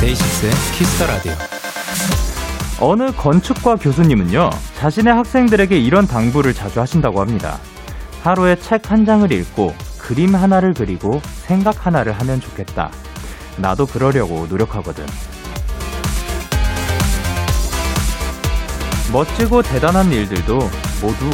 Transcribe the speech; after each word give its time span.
DAY6의 0.00 0.52
Kiss 0.72 0.91
the 0.91 1.06
Radio. 1.06 1.53
어느 2.80 3.12
건축과 3.12 3.76
교수님은요, 3.76 4.50
자신의 4.76 5.14
학생들에게 5.14 5.78
이런 5.78 6.06
당부를 6.06 6.54
자주 6.54 6.80
하신다고 6.80 7.20
합니다. 7.20 7.58
하루에 8.22 8.56
책 8.56 8.90
한 8.90 9.04
장을 9.06 9.30
읽고 9.30 9.74
그림 9.98 10.34
하나를 10.34 10.74
그리고 10.74 11.20
생각 11.24 11.86
하나를 11.86 12.12
하면 12.12 12.40
좋겠다. 12.40 12.90
나도 13.56 13.86
그러려고 13.86 14.46
노력하거든. 14.48 15.06
멋지고 19.12 19.62
대단한 19.62 20.10
일들도 20.10 20.58
모두 21.00 21.30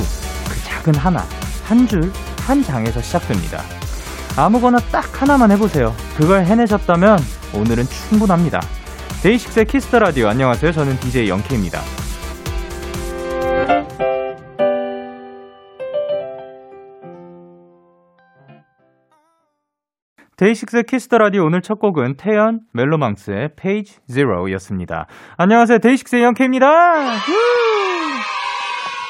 그 0.49 0.63
작은 0.65 0.95
하나, 0.97 1.25
한 1.65 1.89
줄, 1.89 2.13
한 2.47 2.63
장에서 2.63 3.01
시작됩니다. 3.01 3.63
아무거나 4.37 4.79
딱 4.93 5.23
하나만 5.23 5.51
해보세요. 5.53 5.95
그걸 6.17 6.45
해내셨다면 6.45 7.19
오늘은 7.55 7.87
충분합니다. 7.87 8.61
DAY6의 9.23 9.67
Kiss 9.67 9.85
the 9.85 9.99
Radio 9.99 10.29
안녕하세요. 10.29 10.73
저는 10.73 10.99
DJ 10.99 11.29
Young 11.29 11.49
K입니다. 11.49 11.81
DAY6의 20.39 20.85
Kiss 20.85 21.04
the 21.04 21.19
Radio 21.19 21.45
오늘 21.45 21.61
첫 21.61 21.79
곡은 21.79 22.17
태연 22.17 22.61
멜로망스의 22.73 23.51
Page 23.57 23.99
Zero였습니다. 24.11 25.07
안녕하세요. 25.37 25.81
DAY6의 25.81 26.23
Young 26.23 26.39
K입니다. 26.39 26.67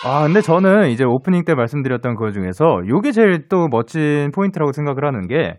아, 0.06 0.22
근데 0.24 0.40
저는 0.40 0.88
이제 0.88 1.04
오프닝 1.04 1.44
때 1.44 1.54
말씀드렸던 1.54 2.16
그 2.16 2.32
중에서 2.32 2.80
요게 2.88 3.12
제일 3.12 3.48
또 3.50 3.68
멋진 3.68 4.30
포인트라고 4.34 4.72
생각을 4.72 5.04
하는 5.04 5.26
게, 5.28 5.58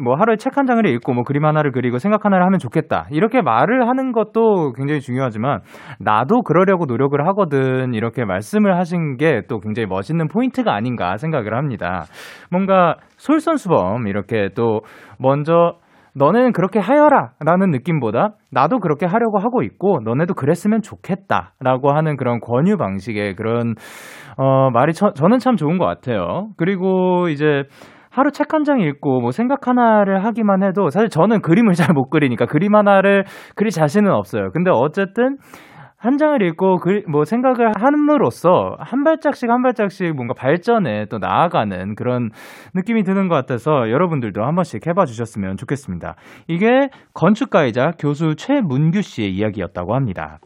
뭐 0.00 0.14
하루에 0.14 0.36
책 0.36 0.56
한 0.56 0.66
장을 0.66 0.86
읽고 0.86 1.12
뭐 1.12 1.24
그림 1.24 1.44
하나를 1.44 1.72
그리고 1.72 1.98
생각 1.98 2.24
하나를 2.24 2.46
하면 2.46 2.60
좋겠다. 2.60 3.06
이렇게 3.10 3.42
말을 3.42 3.88
하는 3.88 4.12
것도 4.12 4.72
굉장히 4.74 5.00
중요하지만, 5.00 5.60
나도 5.98 6.42
그러려고 6.42 6.84
노력을 6.86 7.18
하거든. 7.26 7.92
이렇게 7.92 8.24
말씀을 8.24 8.78
하신 8.78 9.16
게 9.16 9.42
또 9.48 9.58
굉장히 9.58 9.86
멋있는 9.88 10.28
포인트가 10.28 10.74
아닌가 10.74 11.16
생각을 11.16 11.56
합니다. 11.56 12.04
뭔가 12.52 12.96
솔선수범, 13.16 14.06
이렇게 14.06 14.50
또 14.54 14.82
먼저 15.18 15.74
너네는 16.14 16.52
그렇게 16.52 16.78
하여라 16.78 17.30
라는 17.40 17.70
느낌보다 17.70 18.34
나도 18.50 18.80
그렇게 18.80 19.06
하려고 19.06 19.38
하고 19.38 19.62
있고 19.62 20.00
너네도 20.04 20.34
그랬으면 20.34 20.82
좋겠다 20.82 21.54
라고 21.60 21.92
하는 21.92 22.16
그런 22.16 22.40
권유 22.40 22.76
방식의 22.76 23.34
그런 23.36 23.74
어 24.36 24.70
말이 24.70 24.92
저, 24.92 25.12
저는 25.12 25.38
참 25.38 25.56
좋은 25.56 25.78
것 25.78 25.86
같아요. 25.86 26.48
그리고 26.56 27.28
이제 27.28 27.64
하루 28.10 28.30
책 28.30 28.52
한 28.52 28.64
장 28.64 28.80
읽고 28.80 29.20
뭐 29.22 29.30
생각 29.30 29.66
하나를 29.66 30.22
하기만 30.24 30.62
해도 30.62 30.90
사실 30.90 31.08
저는 31.08 31.40
그림을 31.40 31.72
잘 31.80 31.94
못 31.94 32.10
그리니까 32.10 32.44
그림 32.46 32.74
하나를 32.74 33.24
그릴 33.56 33.70
자신은 33.70 34.10
없어요. 34.12 34.50
근데 34.52 34.70
어쨌든 34.70 35.38
한 36.02 36.18
장을 36.18 36.42
읽고 36.42 36.78
그, 36.78 37.02
뭐 37.08 37.24
생각을 37.24 37.70
함으로써 37.78 38.74
한 38.80 39.04
발짝씩 39.04 39.48
한 39.48 39.62
발짝씩 39.62 40.16
뭔가 40.16 40.34
발전에 40.34 41.06
또 41.08 41.18
나아가는 41.18 41.94
그런 41.94 42.30
느낌이 42.74 43.04
드는 43.04 43.28
것 43.28 43.36
같아서 43.36 43.88
여러분들도 43.88 44.42
한 44.42 44.56
번씩 44.56 44.84
해봐 44.84 45.04
주셨으면 45.04 45.56
좋겠습니다. 45.58 46.16
이게 46.48 46.88
건축가이자 47.14 47.92
교수 48.00 48.34
최문규 48.34 49.00
씨의 49.00 49.32
이야기였다고 49.32 49.94
합니다. 49.94 50.40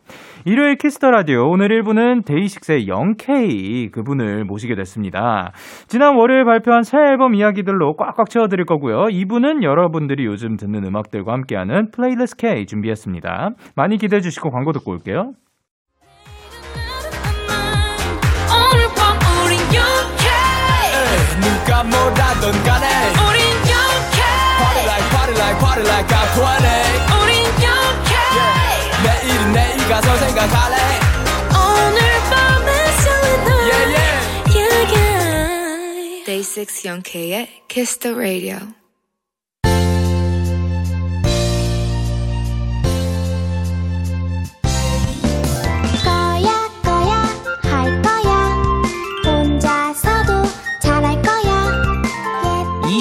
일요일 0.44 0.76
Kiss 0.76 0.96
the 0.96 1.10
Radio 1.10 1.48
오늘 1.48 1.68
1부는 1.68 2.26
데이식스의 2.26 2.86
영케이 2.86 3.90
그분을 3.90 4.44
모시게 4.44 4.74
됐습니다. 4.74 5.52
지난 5.88 6.16
월요일 6.16 6.44
발표한 6.44 6.82
새 6.82 6.98
앨범 6.98 7.34
이야기들로 7.34 7.96
꽉꽉 7.96 8.28
채워드릴 8.28 8.66
거고요. 8.66 9.06
2부는 9.06 9.62
여러분들이 9.62 10.26
요즘 10.26 10.58
듣는 10.58 10.84
음악들과 10.84 11.32
함께하는 11.32 11.92
playlist 11.92 12.36
K 12.36 12.66
준비했습니다. 12.66 13.52
많이 13.74 13.96
기대해 13.96 14.20
주시고 14.20 14.50
광고 14.50 14.72
듣고 14.72 14.92
올게요. 14.92 15.32
뭐라던 21.86 22.64
간에 22.64 22.88
우린 23.26 23.42
영케 23.66 24.22
Party 24.58 24.82
like 24.86 25.08
party 25.10 25.34
like 25.34 25.58
party 25.58 25.82
like 25.86 26.08
I'm 26.14 26.28
20 26.34 26.46
우린 27.22 27.44
영케 27.62 28.12
내일은 29.04 29.52
내일 29.52 29.88
가서 29.88 30.16
생각할래 30.18 30.76
오늘 31.52 31.98
밤에 32.30 32.92
설레는 33.02 33.48
yeah, 33.68 33.86
yeah. 33.94 34.14
yeah, 34.56 34.94
yeah. 34.94 36.24
Day 36.24 36.42
6 36.42 36.84
영케의 36.84 37.62
Kiss 37.68 37.98
the 37.98 38.14
Radio 38.14 38.58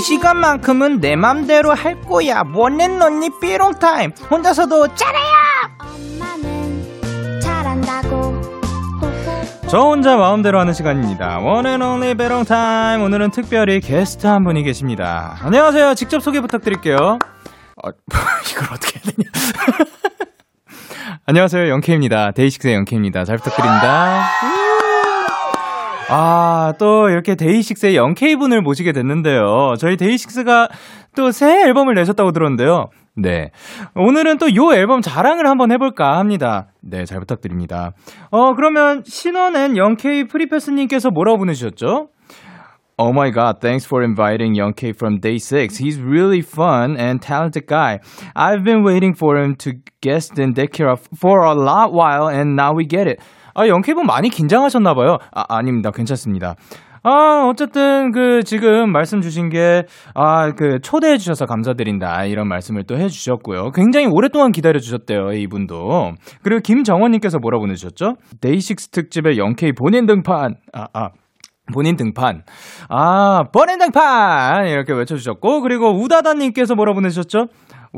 시간만큼은 0.06 1.02
내 1.02 1.16
맘대로 1.16 1.74
할 1.74 2.00
거야. 2.02 2.44
원앤 2.54 3.02
언니 3.02 3.32
삐롱 3.42 3.80
타임. 3.80 4.12
혼자서도 4.30 4.94
잘해요. 4.94 5.24
엄마는 5.82 7.40
잘한다고. 7.42 8.36
저 9.68 9.80
혼자 9.80 10.16
마음대로 10.16 10.60
하는 10.60 10.74
시간입니다. 10.74 11.40
one 11.40 11.62
and 11.62 11.84
only 11.84 12.14
베롱 12.14 12.46
타임. 12.46 13.02
오늘은 13.02 13.32
특별히 13.32 13.80
게스트 13.80 14.28
한 14.28 14.44
분이 14.44 14.62
계십니다. 14.62 15.38
안녕하세요. 15.42 15.96
직접 15.96 16.20
소개 16.20 16.40
부탁드릴게요. 16.40 16.98
어, 16.98 17.90
이걸 18.52 18.64
어떻게 18.74 19.00
해야 19.00 19.12
되냐? 19.12 19.30
안녕하세요. 21.26 21.68
영케입니다. 21.68 22.32
데이식스의 22.34 22.76
영케입니다. 22.76 23.26
잘 23.26 23.38
부탁드립니다. 23.38 24.30
아, 26.10 26.74
또 26.78 27.10
이렇게 27.10 27.36
데이식스의 27.36 27.96
영케이분을 27.96 28.62
모시게 28.62 28.92
됐는데요. 28.92 29.74
저희 29.80 29.98
데이식스가 29.98 30.70
또 31.16 31.32
새 31.32 31.64
앨범을 31.64 31.96
내셨다고 31.96 32.32
들었는데요. 32.32 32.88
네. 33.16 33.50
오늘은 33.96 34.38
또 34.38 34.48
요 34.50 34.74
앨범 34.74 35.02
자랑을 35.02 35.48
한번 35.48 35.72
해볼까 35.72 36.18
합니다. 36.18 36.68
네, 36.82 37.06
잘 37.06 37.20
부탁드립니다. 37.20 37.92
어, 38.30 38.54
그러면 38.54 39.02
신원엔 39.06 39.78
영케이 39.78 40.26
프리패스님께서 40.26 41.10
뭐라고 41.12 41.38
보내주셨죠? 41.40 42.10
Oh 42.98 43.12
my 43.12 43.30
god, 43.32 43.60
thanks 43.60 43.86
for 43.86 44.02
inviting 44.04 44.56
Young 44.58 44.74
K 44.74 44.92
from 44.92 45.20
Day 45.20 45.38
6. 45.38 45.78
He's 45.80 46.00
really 46.00 46.40
fun 46.42 46.96
and 46.98 47.20
talented 47.22 47.66
guy. 47.68 48.00
I've 48.36 48.64
been 48.64 48.84
waiting 48.86 49.14
for 49.16 49.38
him 49.38 49.56
to 49.58 49.74
guest 50.02 50.40
in 50.40 50.54
Dekira 50.54 50.98
for 51.20 51.44
a 51.44 51.54
lot 51.54 51.92
while 51.92 52.28
and 52.30 52.56
now 52.56 52.74
we 52.74 52.86
get 52.86 53.08
it. 53.08 53.20
아, 53.56 53.68
영케이분 53.68 54.06
많이 54.06 54.30
긴장하셨나봐요. 54.30 55.18
아, 55.34 55.44
아닙니다. 55.48 55.90
괜찮습니다. 55.92 56.56
아, 57.04 57.48
어쨌든, 57.48 58.12
그, 58.12 58.42
지금 58.44 58.92
말씀 58.92 59.22
주신 59.22 59.50
게, 59.50 59.84
아, 60.14 60.52
그, 60.52 60.80
초대해주셔서 60.82 61.46
감사드린다. 61.46 62.26
이런 62.26 62.48
말씀을 62.48 62.84
또 62.84 62.98
해주셨고요. 62.98 63.72
굉장히 63.72 64.08
오랫동안 64.12 64.52
기다려주셨대요. 64.52 65.34
이분도. 65.34 66.14
그리고 66.44 66.62
김정원님께서 66.62 67.38
뭐라 67.40 67.60
보내주셨죠? 67.60 68.16
데이식스 68.42 68.90
특집의 68.90 69.38
영케이 69.38 69.72
본인 69.72 70.06
등판. 70.06 70.56
아, 70.74 70.88
아. 70.94 71.10
본인 71.74 71.96
등판. 71.96 72.44
아, 72.90 73.44
본인 73.52 73.80
등판! 73.80 74.68
이렇게 74.68 74.94
외쳐주셨고, 74.94 75.62
그리고 75.62 75.90
우다다님께서 76.00 76.76
뭐라 76.76 76.94
보내주셨죠? 76.94 77.48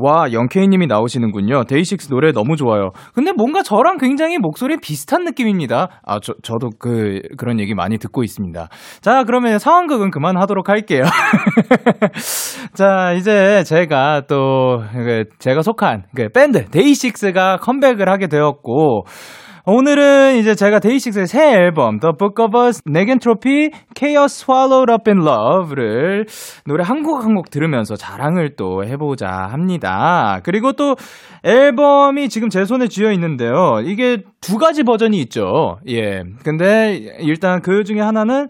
와, 0.00 0.32
영케이님이 0.32 0.86
나오시는군요. 0.86 1.64
데이식스 1.64 2.08
노래 2.08 2.32
너무 2.32 2.56
좋아요. 2.56 2.90
근데 3.14 3.32
뭔가 3.32 3.62
저랑 3.62 3.98
굉장히 3.98 4.38
목소리 4.38 4.78
비슷한 4.78 5.24
느낌입니다. 5.24 5.88
아, 6.04 6.20
저, 6.20 6.34
저도 6.42 6.70
그, 6.78 7.20
그런 7.36 7.60
얘기 7.60 7.74
많이 7.74 7.98
듣고 7.98 8.22
있습니다. 8.22 8.68
자, 9.00 9.24
그러면 9.24 9.58
상황극은 9.58 10.10
그만하도록 10.10 10.68
할게요. 10.68 11.02
자, 12.74 13.12
이제 13.12 13.64
제가 13.64 14.22
또, 14.28 14.82
그 14.92 15.24
제가 15.38 15.62
속한 15.62 16.04
그 16.14 16.28
밴드, 16.28 16.64
데이식스가 16.66 17.58
컴백을 17.58 18.08
하게 18.08 18.28
되었고, 18.28 19.04
오늘은 19.70 20.38
이제 20.38 20.54
제가 20.54 20.78
데이식스의 20.78 21.26
새 21.26 21.52
앨범 21.52 22.00
The 22.00 22.14
Book 22.18 22.42
of 22.42 22.58
Us, 22.58 22.80
네겐트로피, 22.86 23.70
Chaos 23.94 24.42
Swallowed 24.42 24.90
Up 24.90 25.10
in 25.10 25.20
Love를 25.20 26.24
노래 26.64 26.82
한 26.82 27.02
곡 27.02 27.22
한 27.22 27.34
곡 27.34 27.50
들으면서 27.50 27.94
자랑을 27.94 28.56
또 28.56 28.82
해보자 28.86 29.28
합니다. 29.28 30.40
그리고 30.42 30.72
또 30.72 30.96
앨범이 31.42 32.30
지금 32.30 32.48
제 32.48 32.64
손에 32.64 32.88
쥐어 32.88 33.12
있는데요. 33.12 33.82
이게 33.84 34.22
두 34.40 34.56
가지 34.56 34.84
버전이 34.84 35.18
있죠. 35.24 35.76
예. 35.86 36.22
근데 36.42 37.18
일단 37.20 37.60
그 37.60 37.84
중에 37.84 38.00
하나는 38.00 38.48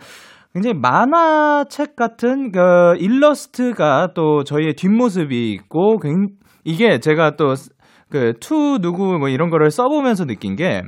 굉장히 0.55 0.79
만화책 0.79 1.97
같은 1.97 2.53
그 2.53 2.95
일러스트가 2.97 4.11
또 4.15 4.45
저희의 4.45 4.75
뒷모습이 4.75 5.51
있고 5.53 5.99
이게 6.63 7.01
제가 7.01 7.35
또 7.35 7.55
그 8.11 8.35
to 8.41 8.79
누구 8.81 9.19
뭐 9.19 9.29
이런 9.29 9.51
거를 9.51 9.71
써보면서 9.71 10.25
느낀 10.27 10.57
게 10.57 10.83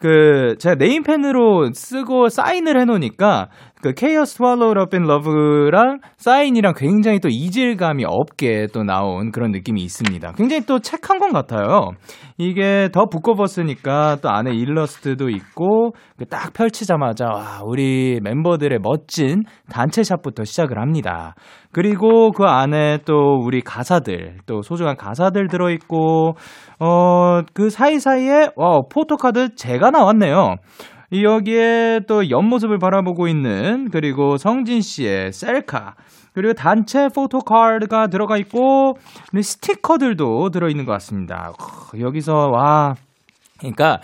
그 0.00 0.54
제가 0.60 0.76
네임펜으로 0.76 1.72
쓰고 1.74 2.28
사인을 2.28 2.80
해놓으니까 2.80 3.48
그 3.82 3.92
Chaos 3.92 4.36
Swallowed 4.36 4.74
Up 4.76 4.89
In 4.89 5.02
Love랑 5.02 6.00
사인이랑 6.16 6.74
굉장히 6.76 7.20
또 7.20 7.28
이질감이 7.28 8.04
없게 8.06 8.66
또 8.72 8.82
나온 8.82 9.30
그런 9.32 9.50
느낌이 9.52 9.80
있습니다. 9.82 10.32
굉장히 10.32 10.64
또 10.66 10.79
책 10.79 10.97
한 10.97 11.10
권 11.10 11.32
같아요. 11.32 11.90
이게 12.36 12.88
더 12.92 13.06
두꺼웠으니까 13.06 14.18
또 14.22 14.30
안에 14.30 14.52
일러스트도 14.52 15.28
있고 15.28 15.92
그딱 16.18 16.52
펼치자마자 16.52 17.26
와 17.26 17.60
우리 17.64 18.20
멤버들의 18.22 18.78
멋진 18.80 19.42
단체샷부터 19.70 20.44
시작을 20.44 20.78
합니다. 20.80 21.34
그리고 21.72 22.30
그 22.30 22.44
안에 22.44 22.98
또 23.04 23.38
우리 23.42 23.60
가사들 23.60 24.38
또 24.46 24.62
소중한 24.62 24.96
가사들 24.96 25.48
들어있고 25.48 26.34
어 26.80 27.28
그 27.54 27.70
사이사이에 27.70 28.50
와 28.56 28.80
포토카드 28.90 29.54
제가 29.54 29.90
나왔네요. 29.90 30.56
여기에 31.12 32.00
또 32.06 32.28
옆모습을 32.28 32.78
바라보고 32.78 33.28
있는 33.28 33.88
그리고 33.90 34.36
성진 34.36 34.80
씨의 34.80 35.32
셀카 35.32 35.94
그리고 36.34 36.52
단체 36.52 37.08
포토카드가 37.08 38.08
들어가 38.08 38.36
있고 38.38 38.94
스티커들도 39.40 40.50
들어있는 40.50 40.84
것 40.84 40.92
같습니다. 40.92 41.52
여기서 41.98 42.50
와 42.52 42.94
그러니까 43.58 44.00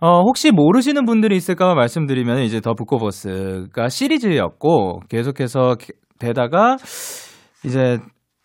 어, 0.00 0.20
혹시 0.20 0.50
모르시는 0.50 1.04
분들이 1.04 1.36
있을까 1.36 1.74
말씀드리면 1.74 2.40
이제 2.42 2.60
더 2.60 2.74
북코버스가 2.74 3.88
시리즈였고 3.88 5.00
계속해서 5.08 5.76
되다가 6.18 6.76
이제 7.64 7.98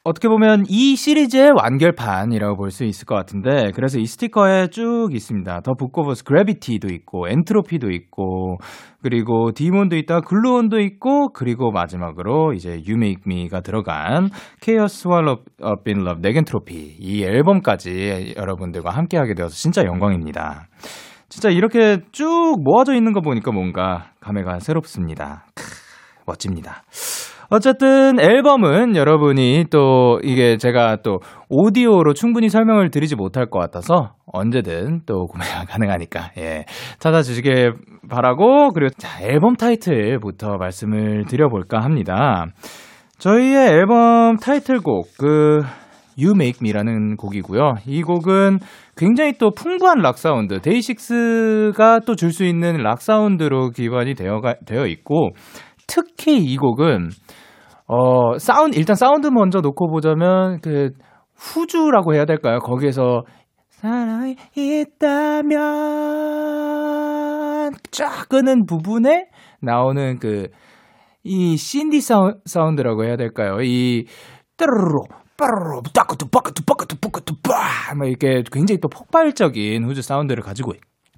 어떻게 0.04 0.28
보면 0.28 0.66
이 0.68 0.96
시리즈의 0.96 1.52
완결판이라고 1.52 2.56
볼 2.56 2.72
수 2.72 2.86
있을 2.86 3.06
것 3.06 3.14
같은데 3.16 3.72
그래서 3.76 4.00
이 4.00 4.06
스티커에 4.06 4.68
쭉 4.70 5.10
있습니다. 5.12 5.62
더 5.62 5.74
북코버스 5.74 6.24
그래비티도 6.24 6.88
있고 6.88 7.28
엔트로피도 7.28 7.92
있고 7.92 8.58
그리고 9.04 9.52
디몬도 9.52 9.98
있다 9.98 10.22
글루온도 10.22 10.80
있고 10.80 11.30
그리고 11.34 11.72
마지막으로 11.72 12.54
이제 12.54 12.70
You 12.70 12.94
Make 12.94 13.24
Me가 13.28 13.62
들어간 13.62 14.30
Chaos 14.62 15.02
Swallow 15.02 15.44
Love 15.62 16.22
네겐 16.22 16.46
트로피 16.46 16.96
이 16.98 17.24
앨범까지 17.24 18.34
여러분들과 18.38 18.90
함께하게 18.90 19.36
되어서 19.36 19.54
진짜 19.54 19.84
영광입니다. 19.84 20.68
진짜 21.30 21.50
이렇게 21.50 22.00
쭉 22.12 22.56
모아져 22.64 22.96
있는 22.96 23.14
거 23.14 23.22
보니까 23.22 23.52
뭔가 23.52 24.12
감회가 24.20 24.60
새롭습니다. 24.60 25.46
크, 25.54 25.64
멋집니다. 26.26 26.84
어쨌든 27.54 28.18
앨범은 28.18 28.96
여러분이 28.96 29.66
또 29.70 30.20
이게 30.24 30.56
제가 30.56 31.00
또 31.04 31.20
오디오로 31.50 32.14
충분히 32.14 32.48
설명을 32.48 32.92
드리지 32.92 33.18
못할 33.18 33.48
것 33.48 33.60
같아서 33.60 34.14
언제든 34.26 35.02
또 35.06 35.26
구매가 35.28 35.66
가능하니까 35.68 36.32
예 36.38 36.64
찾아주시길 37.00 37.74
바라고 38.10 38.70
그리고 38.72 38.94
자 38.98 39.22
앨범 39.22 39.58
타이틀부터 39.58 40.56
말씀을 40.60 41.26
드려볼까 41.26 41.82
합니다. 41.82 42.46
저희의 43.18 43.68
앨범 43.68 44.38
타이틀곡 44.38 45.10
그 45.20 45.60
You 46.18 46.32
Make 46.34 46.60
Me라는 46.62 47.18
곡이고요. 47.18 47.74
이 47.86 48.02
곡은 48.02 48.60
굉장히 48.96 49.34
또 49.34 49.52
풍부한 49.52 49.98
락 50.00 50.18
사운드, 50.18 50.62
데이식스가 50.62 52.00
또 52.06 52.16
줄 52.16 52.32
수 52.32 52.46
있는 52.46 52.78
락 52.82 53.02
사운드로 53.02 53.72
기반이 53.72 54.14
되어 54.14 54.42
되어 54.66 54.86
있고 54.86 55.32
특히 55.88 56.38
이 56.38 56.56
곡은 56.56 57.10
어, 57.94 58.38
사운드, 58.38 58.78
일단 58.78 58.96
사운드 58.96 59.28
먼저 59.28 59.60
놓고 59.60 59.90
보자면, 59.90 60.62
그, 60.62 60.92
후주라고 61.36 62.14
해야 62.16 62.24
될까요? 62.24 62.60
거기에서, 62.60 63.24
사랑이 63.68 64.38
있다면, 64.56 65.60
쫙 67.92 68.30
끄는 68.30 68.66
부분에 68.66 69.26
나오는 69.62 70.20
그, 70.20 70.48
이 71.24 71.58
신디 71.58 72.00
사운, 72.00 72.36
사운드라고 72.46 73.04
해야 73.04 73.18
될까요? 73.18 73.58
이, 73.62 74.06
따르르 74.56 75.02
빠르르, 75.38 75.82
따끄뚜, 75.94 76.30
빠끄뚜, 76.30 76.64
빠끄뚜, 76.66 76.96
빠끄뚜, 77.02 77.34
빠! 77.44 77.94
뭐 77.98 78.08
이렇게 78.08 78.44
굉장히 78.54 78.80
또 78.80 78.88
폭발적인 78.88 79.84
후주 79.84 80.02
사운드를 80.02 80.44
가지고 80.44 80.74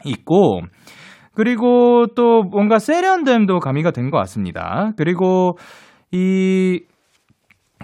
있고, 0.06 0.62
그리고 1.36 2.08
또 2.16 2.42
뭔가 2.44 2.80
세련됨도 2.80 3.60
가미가 3.60 3.92
된 3.92 4.10
것 4.10 4.18
같습니다. 4.18 4.92
그리고 4.98 5.58
이 6.14 6.80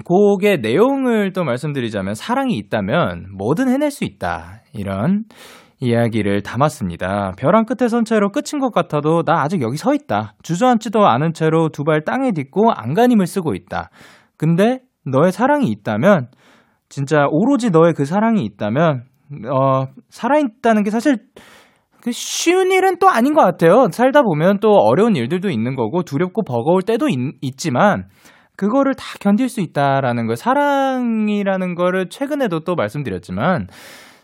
곡의 0.06 0.60
내용을 0.60 1.34
또 1.34 1.44
말씀드리자면 1.44 2.14
사랑이 2.14 2.56
있다면 2.58 3.36
뭐든 3.36 3.68
해낼 3.68 3.90
수 3.90 4.06
있다. 4.06 4.62
이런 4.74 5.24
이야기를 5.82 6.44
담았습니다. 6.44 7.34
벼랑 7.38 7.66
끝에 7.66 7.88
선 7.88 8.06
채로 8.06 8.30
끝인 8.32 8.60
것 8.62 8.72
같아도 8.72 9.24
나 9.24 9.42
아직 9.42 9.62
여기 9.62 9.78
서 9.78 9.94
있다. 9.96 10.36
주저앉지도 10.44 11.08
않은 11.08 11.34
채로 11.34 11.70
두 11.70 11.84
발 11.84 12.04
땅에 12.06 12.32
딛고 12.32 12.72
안간힘을 12.72 13.26
쓰고 13.26 13.56
있다. 13.56 13.90
근데 14.38 14.82
너의 15.06 15.32
사랑이 15.32 15.68
있다면 15.72 16.28
진짜 16.88 17.26
오로지 17.32 17.72
너의 17.72 17.94
그 17.94 18.06
사랑이 18.06 18.44
있다면 18.46 19.06
어 19.52 19.88
살아있다는 20.10 20.84
게 20.84 20.92
사실 20.92 21.18
그 22.02 22.12
쉬운 22.12 22.72
일은 22.72 22.98
또 23.00 23.10
아닌 23.10 23.34
것 23.34 23.42
같아요. 23.42 23.88
살다 23.92 24.22
보면 24.22 24.60
또 24.60 24.72
어려운 24.72 25.16
일들도 25.16 25.50
있는 25.50 25.76
거고 25.76 26.04
두렵고 26.04 26.44
버거울 26.44 26.82
때도 26.82 27.10
있, 27.10 27.18
있지만 27.42 28.06
그거를 28.56 28.94
다 28.96 29.04
견딜 29.20 29.50
수 29.50 29.62
있다라는 29.62 30.28
걸 30.28 30.36
사랑이라는 30.36 31.76
거를 31.76 32.10
최근에도 32.10 32.62
또 32.62 32.76
말씀드렸지만 32.76 33.68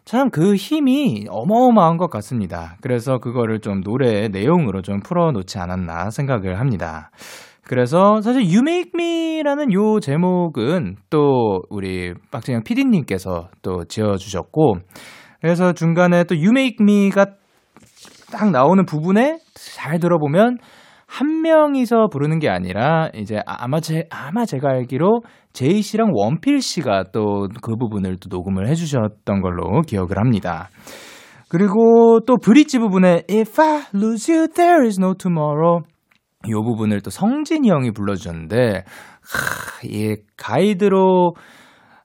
참 0.05 0.29
그 0.29 0.55
힘이 0.55 1.25
어마어마한 1.29 1.97
것 1.97 2.09
같습니다. 2.11 2.77
그래서 2.81 3.17
그거를 3.17 3.59
좀 3.59 3.81
노래의 3.81 4.29
내용으로 4.29 4.81
좀 4.81 4.99
풀어놓지 4.99 5.57
않았나 5.57 6.11
생각을 6.11 6.59
합니다. 6.59 7.09
그래서 7.63 8.21
사실 8.21 8.43
You 8.43 8.59
Make 8.59 8.91
Me라는 8.93 9.73
요 9.73 9.99
제목은 9.99 10.97
또 11.09 11.63
우리 11.69 12.13
박진영 12.29 12.63
PD님께서 12.63 13.49
또 13.63 13.85
지어주셨고 13.85 14.75
그래서 15.41 15.73
중간에 15.73 16.25
또 16.25 16.35
You 16.35 16.51
Make 16.51 16.77
Me가 16.81 17.25
딱 18.35 18.51
나오는 18.51 18.85
부분에 18.85 19.39
잘 19.53 19.99
들어보면 19.99 20.57
한 21.07 21.41
명이서 21.41 22.07
부르는 22.11 22.39
게 22.39 22.49
아니라 22.49 23.09
이제 23.13 23.39
아마 23.45 23.79
제 23.79 24.03
아마 24.09 24.45
제가 24.45 24.69
알기로 24.69 25.21
제이 25.53 25.81
씨랑 25.81 26.11
원필 26.13 26.61
씨가 26.61 27.05
또 27.13 27.47
그 27.61 27.77
부분을 27.77 28.17
또 28.17 28.27
녹음을 28.29 28.67
해주셨던 28.67 29.41
걸로 29.41 29.81
기억을 29.81 30.17
합니다. 30.17 30.69
그리고 31.47 32.19
또 32.27 32.35
브릿지 32.37 32.79
부분에 32.79 33.23
If 33.29 33.61
I 33.61 33.83
lose 33.93 34.33
you, 34.33 34.47
there 34.47 34.85
is 34.85 34.99
no 34.99 35.13
tomorrow. 35.13 35.83
이 36.47 36.51
부분을 36.51 37.01
또 37.01 37.09
성진이 37.09 37.69
형이 37.69 37.91
불러주셨는데, 37.91 38.83
하, 38.83 39.87
이 39.87 40.15
가이드로 40.37 41.33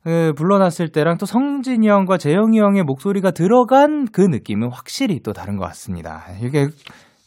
그 0.02 0.32
불러놨을 0.36 0.88
때랑 0.92 1.18
또 1.18 1.26
성진이 1.26 1.88
형과 1.88 2.16
재영이 2.16 2.58
형의 2.58 2.82
목소리가 2.84 3.32
들어간 3.32 4.06
그 4.10 4.22
느낌은 4.22 4.70
확실히 4.72 5.20
또 5.22 5.32
다른 5.32 5.56
것 5.56 5.66
같습니다. 5.66 6.24
이게 6.42 6.68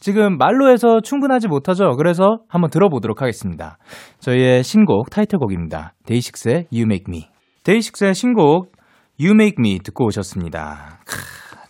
지금 0.00 0.36
말로 0.36 0.68
해서 0.68 1.00
충분하지 1.00 1.48
못하죠. 1.48 1.96
그래서 1.96 2.38
한번 2.48 2.70
들어보도록 2.70 3.22
하겠습니다. 3.22 3.78
저희의 4.18 4.62
신곡 4.62 5.08
타이틀곡입니다. 5.10 5.94
데이식스의 6.04 6.66
You 6.72 6.82
Make 6.82 7.04
Me. 7.08 7.28
데이식스의 7.62 8.14
신곡 8.14 8.72
You 9.18 9.32
Make 9.34 9.54
Me 9.58 9.78
듣고 9.78 10.06
오셨습니다. 10.06 10.98
크, 11.06 11.16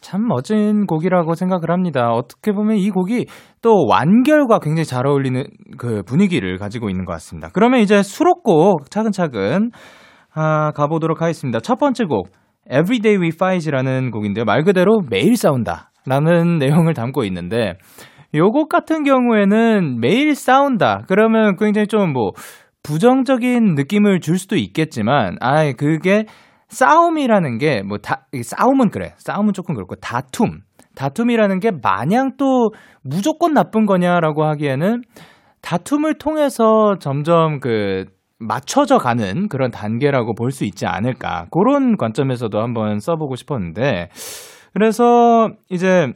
참 0.00 0.26
멋진 0.26 0.86
곡이라고 0.86 1.34
생각을 1.34 1.70
합니다. 1.70 2.10
어떻게 2.10 2.52
보면 2.52 2.78
이 2.78 2.90
곡이 2.90 3.26
또 3.62 3.86
완결과 3.86 4.58
굉장히 4.58 4.84
잘 4.84 5.06
어울리는 5.06 5.44
그 5.78 6.02
분위기를 6.02 6.58
가지고 6.58 6.88
있는 6.88 7.04
것 7.04 7.12
같습니다. 7.12 7.50
그러면 7.52 7.80
이제 7.80 8.02
수록곡 8.02 8.90
차근차근 8.90 9.70
아, 10.34 10.72
가보도록 10.72 11.22
하겠습니다. 11.22 11.60
첫 11.60 11.78
번째 11.78 12.04
곡, 12.04 12.28
Everyday 12.66 13.20
We 13.20 13.28
Fight이라는 13.34 14.10
곡인데요. 14.10 14.44
말 14.44 14.64
그대로 14.64 15.00
매일 15.08 15.36
싸운다. 15.36 15.92
라는 16.06 16.58
내용을 16.88 16.92
담고 16.94 17.24
있는데, 17.24 17.74
요곡 18.34 18.68
같은 18.68 19.04
경우에는 19.04 20.00
매일 20.00 20.34
싸운다. 20.34 21.04
그러면 21.08 21.56
굉장히 21.56 21.86
좀 21.86 22.12
뭐, 22.12 22.32
부정적인 22.82 23.74
느낌을 23.76 24.20
줄 24.20 24.38
수도 24.38 24.56
있겠지만, 24.56 25.36
아, 25.40 25.72
그게 25.72 26.26
싸움이라는 26.68 27.58
게, 27.58 27.82
뭐, 27.82 27.98
다, 27.98 28.26
싸움은 28.42 28.90
그래. 28.90 29.14
싸움은 29.18 29.52
조금 29.52 29.74
그렇고, 29.74 29.94
다툼. 29.96 30.60
다툼이라는 30.96 31.60
게 31.60 31.70
마냥 31.82 32.32
또 32.36 32.70
무조건 33.02 33.52
나쁜 33.52 33.86
거냐라고 33.86 34.44
하기에는 34.44 35.02
다툼을 35.60 36.18
통해서 36.18 36.96
점점 37.00 37.58
그 37.58 38.04
맞춰져 38.38 38.98
가는 38.98 39.48
그런 39.48 39.70
단계라고 39.70 40.34
볼 40.34 40.50
수 40.50 40.64
있지 40.64 40.86
않을까. 40.86 41.46
그런 41.50 41.96
관점에서도 41.96 42.60
한번 42.60 42.98
써보고 42.98 43.36
싶었는데, 43.36 44.08
그래서 44.72 45.50
이제 45.70 46.08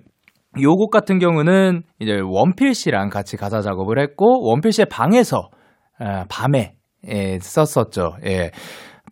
요곡 0.61 0.91
같은 0.91 1.19
경우는 1.19 1.83
이제 2.01 2.21
원필 2.23 2.75
씨랑 2.75 3.11
같이 3.11 3.37
가사 3.37 3.61
작업을 3.61 3.99
했고, 4.01 4.49
원필 4.49 4.73
씨의 4.73 4.87
방에서, 4.91 5.51
아, 6.01 6.25
밤에, 6.29 6.75
예, 7.09 7.39
썼었죠. 7.41 8.17
예. 8.27 8.51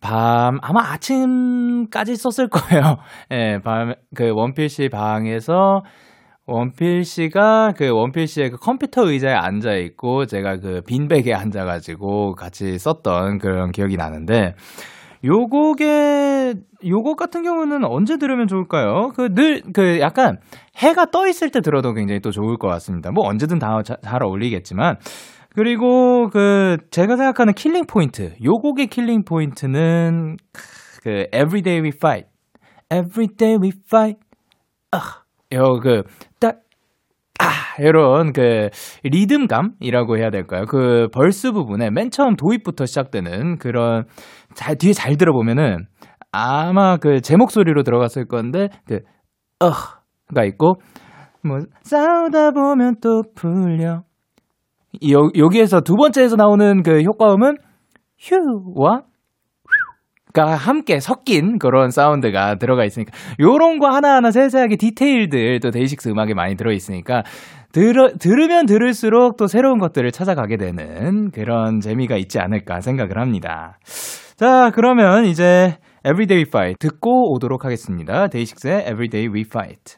밤, 0.01 0.59
아마 0.63 0.93
아침까지 0.93 2.17
썼을 2.17 2.49
거예요. 2.49 2.97
예, 3.33 3.59
밤, 3.65 3.95
그 4.15 4.31
원필 4.35 4.69
씨 4.69 4.89
방에서 4.89 5.83
원필 6.47 7.05
씨가 7.05 7.73
그 7.77 7.91
원필 7.91 8.27
씨의 8.29 8.51
그 8.51 8.57
컴퓨터 8.57 9.09
의자에 9.09 9.33
앉아 9.35 9.75
있고 9.75 10.27
제가 10.27 10.59
그 10.59 10.81
빈백에 10.87 11.35
앉아 11.35 11.65
가지고 11.65 12.35
같이 12.35 12.79
썼던 12.79 13.39
그런 13.39 13.73
기억이 13.73 13.97
나는데 13.97 14.55
요 15.25 15.47
곡의 15.49 16.55
요곡 16.87 17.17
같은 17.17 17.43
경우는 17.43 17.85
언제 17.85 18.17
들으면 18.17 18.47
좋을까요? 18.47 19.11
그 19.17 19.29
늘그 19.33 19.73
그 19.73 19.99
약간 20.01 20.39
해가 20.77 21.07
떠 21.07 21.27
있을 21.27 21.51
때 21.51 21.61
들어도 21.61 21.95
굉장히 21.95 22.21
또 22.21 22.31
좋을 22.31 22.59
것 22.59 22.69
같습니다. 22.69 23.11
뭐 23.11 23.27
언제든 23.27 23.59
다 23.59 23.81
잘 23.83 24.23
어울리겠지만 24.23 24.97
그리고 25.55 26.29
그 26.31 26.77
제가 26.91 27.17
생각하는 27.17 27.55
killing 27.55 27.87
포인트 27.87 28.35
요 28.45 28.53
곡의 28.63 28.87
killing 28.87 29.25
포인트는 29.25 30.37
그 31.03 31.27
Everyday 31.35 31.81
We 31.81 31.89
Fight 31.97 32.29
Everyday 32.93 33.59
We 33.61 33.73
Fight 33.87 34.21
아 34.93 35.23
요그 35.53 36.03
이런 37.81 38.33
그 38.33 38.69
리듬감이라고 39.05 40.19
해야 40.19 40.31
될까요? 40.31 40.65
그 40.69 41.09
verse 41.13 41.53
부분에 41.53 41.91
맨 41.91 42.11
처음 42.11 42.37
도입부터 42.37 42.87
시작되는 42.87 43.59
그런 43.59 44.05
잘, 44.55 44.77
뒤에 44.77 44.93
잘 44.93 45.17
들어보면은 45.17 45.87
아마 46.33 46.97
그 46.99 47.21
제 47.21 47.37
목소리로 47.37 47.83
들어갔을 47.83 48.27
건데, 48.27 48.69
그, 48.87 49.01
어가 49.59 50.45
있고, 50.45 50.75
뭐, 51.43 51.59
싸우다 51.83 52.51
보면 52.51 52.97
또 53.01 53.23
풀려. 53.35 54.03
여, 55.11 55.31
여기에서 55.37 55.81
두 55.81 55.95
번째에서 55.97 56.37
나오는 56.37 56.83
그 56.83 57.03
효과음은 57.03 57.57
휴와 58.19 59.03
가 60.37 60.55
함께 60.55 61.01
섞인 61.01 61.59
그런 61.59 61.91
사운드가 61.91 62.57
들어가 62.57 62.85
있으니까 62.85 63.11
요런 63.41 63.79
거 63.79 63.89
하나하나 63.89 64.31
세세하게 64.31 64.77
디테일들 64.77 65.61
또 65.61 65.71
데이식스 65.71 66.11
음악에 66.11 66.35
많이 66.35 66.57
들어 66.57 66.73
있으니까 66.73 67.23
들어, 67.73 68.11
들으면 68.19 68.67
들을수록 68.67 69.39
또 69.39 69.47
새로운 69.47 69.79
것들을 69.79 70.13
찾아가게 70.13 70.59
되는 70.59 71.31
그런 71.31 71.81
재미가 71.81 72.19
있지 72.19 72.39
않을까 72.39 72.83
생각을 72.83 73.17
합니다. 73.17 73.79
자, 74.37 74.71
그러면 74.75 75.25
이제 75.25 75.79
Everyday 76.05 76.45
We 76.45 76.49
Fight 76.49 76.77
듣고 76.81 77.33
오도록 77.33 77.65
하겠습니다. 77.65 78.29
데이식스의 78.29 78.83
Everyday 78.83 79.33
We 79.33 79.41
Fight. 79.41 79.97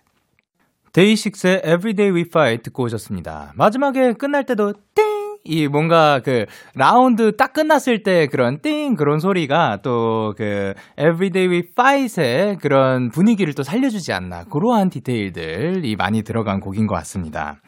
데이식스의 0.93 1.63
Everyday 1.65 2.15
We 2.15 2.21
Fight 2.29 2.63
듣고 2.63 2.85
오셨습니다. 2.85 3.55
마지막에 3.57 4.13
끝날 4.13 4.45
때도 4.45 4.73
띵! 4.95 5.08
이 5.45 5.69
뭔가 5.69 6.21
그 6.21 6.47
라운드 6.75 7.37
딱 7.37 7.53
끝났을 7.53 8.03
때 8.03 8.27
그런 8.27 8.61
띵 8.61 8.97
그런 8.97 9.19
소리가 9.19 9.79
또 9.83 10.33
그 10.37 10.75
Everyday 10.99 11.49
We 11.49 11.63
Fight의 11.73 12.59
그런 12.59 13.11
분위기를 13.11 13.55
또 13.55 13.63
살려주지 13.63 14.13
않나 14.13 14.45
그러한 14.45 14.91
디테일들이 14.91 15.97
많이 15.97 16.23
들어간 16.23 16.61
곡인 16.61 16.87
것 16.87 16.95
같습니다. 16.97 17.61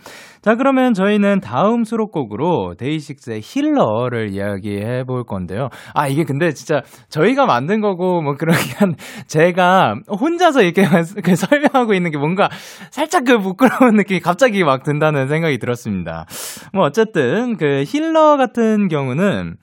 자, 0.42 0.54
그러면 0.54 0.94
저희는 0.94 1.40
다음 1.40 1.84
수록곡으로 1.84 2.74
데이식스의 2.78 3.40
Healer를 3.42 4.30
이야기해 4.30 5.04
볼 5.04 5.24
건데요. 5.24 5.68
아, 5.94 6.08
이게 6.08 6.24
근데 6.24 6.52
진짜 6.52 6.80
저희가 7.08 7.46
만든 7.46 7.80
거고 7.80 8.22
뭐 8.22 8.34
그러긴 8.34 8.96
제가 9.26 9.96
혼자서 10.08 10.62
이렇게 10.62 10.82
그 11.22 11.36
설명하고 11.36 11.92
있는 11.94 12.10
게 12.10 12.18
뭔가 12.18 12.48
살짝 12.90 13.24
그 13.24 13.38
부끄러운 13.38 13.96
느낌이 13.96 14.20
갑자기 14.20 14.64
막 14.64 14.82
든다는 14.82 15.28
생각이 15.28 15.58
들었습니다. 15.58 16.26
뭐 16.72 16.84
어쨌든 16.84 17.56
그 17.56 17.84
힐러 17.86 18.36
같은 18.36 18.88
경우는 18.88 19.56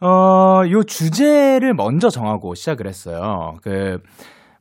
어, 0.00 0.62
요 0.70 0.82
주제를 0.84 1.74
먼저 1.74 2.08
정하고 2.08 2.54
시작을 2.54 2.86
했어요. 2.86 3.56
그 3.62 3.98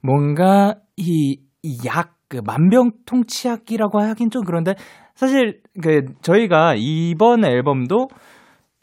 뭔가 0.02 0.76
이 0.96 1.40
약, 1.86 2.14
그 2.30 2.42
만병통치약이라고 2.44 4.02
하긴 4.02 4.30
좀 4.30 4.44
그런데 4.44 4.74
사실 5.18 5.62
그 5.82 6.06
저희가 6.22 6.76
이번 6.78 7.44
앨범도 7.44 8.08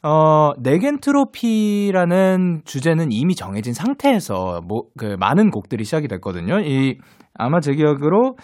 어, 0.03 0.53
네겐 0.61 0.99
트로피라는 1.01 2.63
주제는 2.65 3.13
이미 3.13 3.35
정해진 3.35 3.73
상태에서 3.73 4.61
뭐 4.69 4.83
그 4.99 5.17
많은 5.19 5.51
곡들이 5.51 5.85
시작이 5.85 6.09
됐거든요. 6.09 6.61
이 6.61 6.99
아마 7.35 7.61
제 7.61 7.73
기억으로 7.75 8.37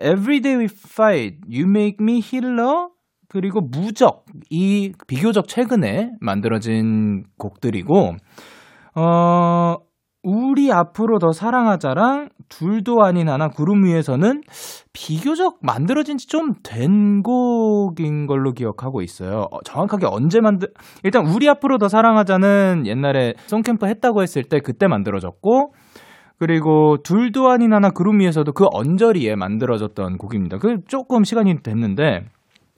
Everyday 0.00 0.58
We 0.58 0.64
Fight, 0.64 1.38
You 1.48 1.68
Make 1.68 1.96
Me 2.00 2.20
Healer 2.22 2.88
그리고 3.28 3.60
무적 3.60 4.24
이 4.50 4.92
비교적 5.06 5.48
최근에 5.48 6.10
만들어진 6.20 7.24
곡들이고 7.38 8.16
어 8.96 9.76
우리 10.28 10.72
앞으로 10.72 11.20
더 11.20 11.30
사랑하자랑 11.30 12.30
둘도 12.48 13.04
아닌 13.04 13.28
하나 13.28 13.46
구름 13.48 13.84
위에서는 13.84 14.40
비교적 14.92 15.58
만들어진 15.62 16.16
지 16.18 16.26
좀 16.28 16.54
된 16.64 17.22
곡인 17.22 18.26
걸로 18.26 18.52
기억하고 18.52 19.02
있어요. 19.02 19.46
어, 19.52 19.58
정확하게 19.64 20.06
언제 20.06 20.40
만들, 20.40 20.68
일단 21.04 21.26
우리 21.26 21.48
앞으로 21.48 21.78
더 21.78 21.86
사랑하자는 21.88 22.86
옛날에 22.86 23.34
송캠프 23.46 23.86
했다고 23.86 24.22
했을 24.22 24.42
때 24.42 24.58
그때 24.58 24.88
만들어졌고, 24.88 25.72
그리고 26.40 26.96
둘도 27.04 27.48
아닌 27.48 27.72
하나 27.72 27.90
구름 27.90 28.18
위에서도 28.18 28.50
그 28.52 28.66
언저리에 28.72 29.36
만들어졌던 29.36 30.18
곡입니다. 30.18 30.58
그 30.58 30.78
조금 30.88 31.22
시간이 31.22 31.62
됐는데, 31.62 32.24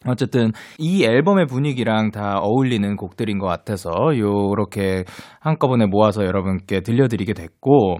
어쨌든 0.06 0.52
이 0.78 1.04
앨범의 1.04 1.46
분위기랑 1.46 2.10
다 2.10 2.38
어울리는 2.38 2.96
곡들인 2.96 3.38
것 3.38 3.46
같아서 3.46 3.90
요렇게 4.16 5.04
한꺼번에 5.40 5.86
모아서 5.86 6.24
여러분께 6.24 6.80
들려드리게 6.80 7.34
됐고 7.34 7.98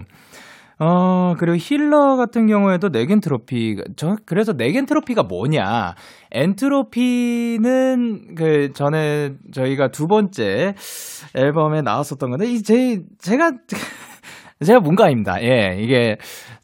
어, 0.81 1.35
그리고 1.37 1.57
힐러 1.57 2.15
같은 2.15 2.47
경우에도 2.47 2.87
네겐 2.87 3.19
트로피, 3.19 3.75
저, 3.97 4.15
그래서 4.25 4.53
네겐 4.53 4.85
트로피가 4.85 5.23
뭐냐. 5.23 5.95
엔트로피는 6.31 8.35
그 8.35 8.71
전에 8.73 9.33
저희가 9.51 9.89
두 9.89 10.07
번째 10.07 10.75
앨범에 11.35 11.81
나왔었던 11.81 12.29
건데, 12.29 12.49
이 12.49 12.63
제, 12.63 13.01
제가, 13.19 13.51
제가 14.65 14.79
뭔가입니다. 14.79 15.43
예, 15.43 15.77
이게 15.81 16.15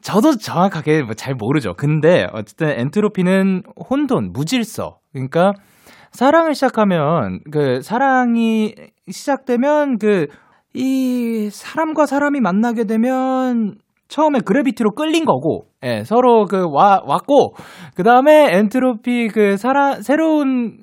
저도 0.02 0.38
정확하게 0.38 1.04
뭐잘 1.04 1.36
모르죠. 1.36 1.74
근데 1.74 2.26
어쨌든 2.32 2.70
엔트로피는 2.70 3.64
혼돈, 3.90 4.32
무질서. 4.32 5.00
그러니까 5.16 5.54
사랑을 6.12 6.54
시작하면 6.54 7.40
그 7.52 7.82
사랑이 7.82 8.76
시작되면 9.10 9.98
그 9.98 10.28
이 10.76 11.50
사람과 11.52 12.06
사람이 12.06 12.42
만나게 12.42 12.84
되면 12.84 13.76
처음에 14.10 14.40
그래비티로 14.42 14.92
끌린 14.92 15.26
거고, 15.26 15.68
예, 15.84 16.04
서로 16.04 16.46
그 16.46 16.66
와, 16.70 17.02
왔고, 17.06 17.56
그 17.96 18.04
다음에 18.04 18.56
엔트로피 18.58 19.30
그 19.30 19.58
사라, 19.58 20.02
새로운 20.02 20.78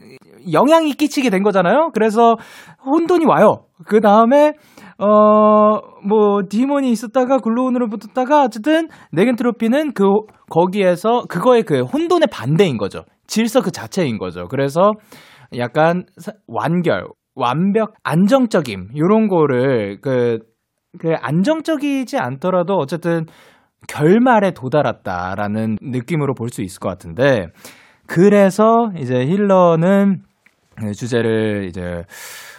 영향이 0.50 0.92
끼치게 0.94 1.30
된 1.30 1.42
거잖아요? 1.42 1.90
그래서 1.92 2.36
혼돈이 2.84 3.26
와요. 3.26 3.66
그 3.86 4.00
다음에, 4.00 4.54
어, 4.98 5.78
뭐, 6.08 6.40
디몬이 6.48 6.90
있었다가 6.90 7.38
글로운으로 7.38 7.88
붙었다가, 7.88 8.44
어쨌든, 8.44 8.88
네겐트로피는 9.12 9.92
그, 9.92 10.04
거기에서, 10.50 11.24
그거의 11.28 11.62
그 11.62 11.82
혼돈의 11.82 12.28
반대인 12.32 12.76
거죠. 12.76 13.02
질서 13.26 13.60
그 13.62 13.70
자체인 13.70 14.18
거죠. 14.18 14.48
그래서 14.48 14.92
약간 15.56 16.04
완결, 16.46 17.06
완벽, 17.34 17.94
안정적임, 18.02 18.88
요런 18.96 19.28
거를 19.28 20.00
그, 20.00 20.38
그 20.98 21.14
안정적이지 21.20 22.18
않더라도 22.18 22.74
어쨌든 22.76 23.26
결말에 23.88 24.52
도달했다라는 24.52 25.78
느낌으로 25.82 26.34
볼 26.34 26.48
수 26.50 26.62
있을 26.62 26.78
것 26.80 26.88
같은데, 26.88 27.46
그래서 28.06 28.90
이제 28.98 29.26
힐러는 29.26 30.22
주제를 30.94 31.66
이제 31.68 32.04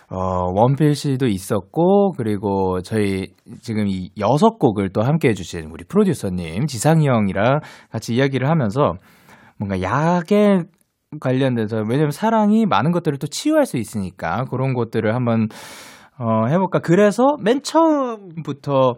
어, 0.09 0.51
원필씨도 0.53 1.27
있었고, 1.27 2.11
그리고 2.17 2.81
저희 2.81 3.27
지금 3.61 3.87
이 3.87 4.09
여섯 4.19 4.59
곡을 4.59 4.89
또 4.93 5.01
함께 5.01 5.29
해주신 5.29 5.69
우리 5.71 5.83
프로듀서님, 5.85 6.67
지상이 6.67 7.07
형이랑 7.07 7.61
같이 7.91 8.13
이야기를 8.15 8.47
하면서 8.49 8.93
뭔가 9.57 9.81
약에 9.81 10.63
관련돼서, 11.19 11.83
왜냐면 11.87 12.11
사랑이 12.11 12.65
많은 12.65 12.91
것들을 12.91 13.19
또 13.19 13.27
치유할 13.27 13.65
수 13.65 13.77
있으니까 13.77 14.45
그런 14.45 14.73
것들을 14.73 15.13
한번 15.13 15.47
어, 16.17 16.47
해볼까. 16.47 16.79
그래서 16.79 17.35
맨 17.41 17.61
처음부터 17.63 18.95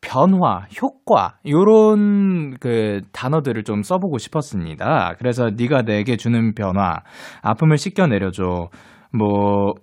변화, 0.00 0.66
효과 0.80 1.38
요런 1.46 2.56
그 2.58 3.00
단어들을 3.12 3.62
좀 3.62 3.82
써보고 3.82 4.18
싶었습니다. 4.18 5.14
그래서 5.18 5.50
네가 5.56 5.82
내게 5.82 6.16
주는 6.16 6.54
변화, 6.54 7.00
아픔을 7.42 7.78
씻겨 7.78 8.08
내려줘. 8.08 8.68
뭐 9.12 9.74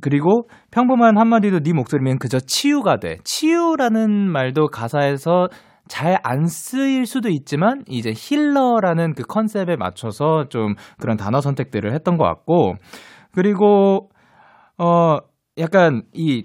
그리고 0.00 0.48
평범한 0.72 1.16
한마디도 1.18 1.60
네 1.60 1.72
목소리면 1.72 2.18
그저 2.18 2.40
치유가 2.40 2.98
돼. 2.98 3.18
치유라는 3.22 4.10
말도 4.32 4.68
가사에서 4.68 5.48
잘 5.88 6.18
안 6.22 6.46
쓰일 6.46 7.06
수도 7.06 7.28
있지만 7.28 7.82
이제 7.88 8.12
힐러라는 8.14 9.14
그 9.14 9.22
컨셉에 9.22 9.76
맞춰서 9.76 10.48
좀 10.48 10.74
그런 11.00 11.16
단어 11.16 11.40
선택들을 11.40 11.92
했던 11.92 12.16
것 12.16 12.24
같고 12.24 12.74
그리고 13.32 14.10
어 14.78 15.18
약간 15.58 16.02
이 16.12 16.44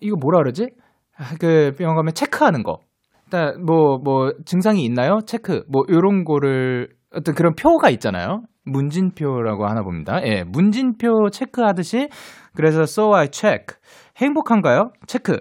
이거 0.00 0.16
뭐라 0.20 0.38
그러지? 0.38 0.70
아, 1.16 1.34
그 1.40 1.72
병원 1.76 1.96
가면 1.96 2.14
체크하는 2.14 2.62
거. 2.62 2.78
일단 3.26 3.64
뭐뭐 3.64 3.98
뭐 4.02 4.32
증상이 4.44 4.84
있나요? 4.84 5.18
체크. 5.26 5.64
뭐 5.70 5.82
요런 5.90 6.24
거를 6.24 6.88
어떤 7.14 7.34
그런 7.34 7.54
표가 7.54 7.90
있잖아요. 7.90 8.42
문진표라고 8.64 9.66
하나 9.66 9.82
봅니다. 9.82 10.20
예, 10.24 10.44
문진표 10.44 11.30
체크하듯이 11.30 12.08
그래서 12.54 12.82
so 12.82 13.14
I 13.14 13.28
check. 13.32 13.76
행복한가요? 14.18 14.92
체크. 15.06 15.40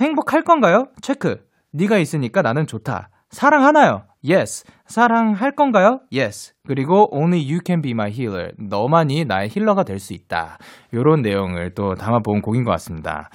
행복할 0.00 0.42
건가요? 0.42 0.86
체크. 1.02 1.45
네가 1.76 1.98
있으니까 1.98 2.42
나는 2.42 2.66
좋다. 2.66 3.10
사랑하나요? 3.30 4.04
Yes. 4.28 4.64
사랑할 4.86 5.52
건가요? 5.52 6.00
Yes. 6.12 6.54
그리고 6.66 7.08
only 7.12 7.40
you 7.40 7.60
can 7.64 7.82
be 7.82 7.92
my 7.92 8.10
healer. 8.10 8.52
너만이 8.58 9.24
나의 9.24 9.50
힐러가 9.50 9.84
될 9.84 9.98
수 9.98 10.14
있다. 10.14 10.58
요런 10.94 11.22
내용을 11.22 11.74
또 11.74 11.94
담아본 11.94 12.40
곡인 12.40 12.64
것 12.64 12.70
같습니다. 12.72 13.28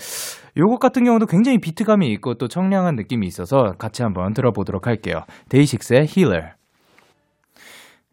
요곡 0.58 0.80
같은 0.80 1.04
경우도 1.04 1.28
굉장히 1.28 1.60
비트감이 1.60 2.08
있고 2.14 2.34
또 2.36 2.48
청량한 2.48 2.96
느낌이 2.96 3.28
있어서 3.28 3.74
같이 3.78 4.02
한번 4.02 4.34
들어보도록 4.34 4.88
할게요. 4.88 5.24
데이식스의 5.50 6.08
힐러. 6.08 6.42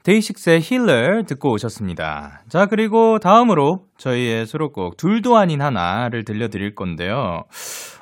데이식스의 0.04 0.60
힐러 0.60 1.22
듣고 1.24 1.52
오셨습니다. 1.52 2.42
자, 2.48 2.66
그리고 2.66 3.18
다음으로 3.18 3.86
저희의 3.98 4.46
수록곡 4.46 4.96
둘도 4.96 5.36
아닌 5.36 5.60
하나를 5.60 6.24
들려드릴 6.24 6.74
건데요. 6.74 7.42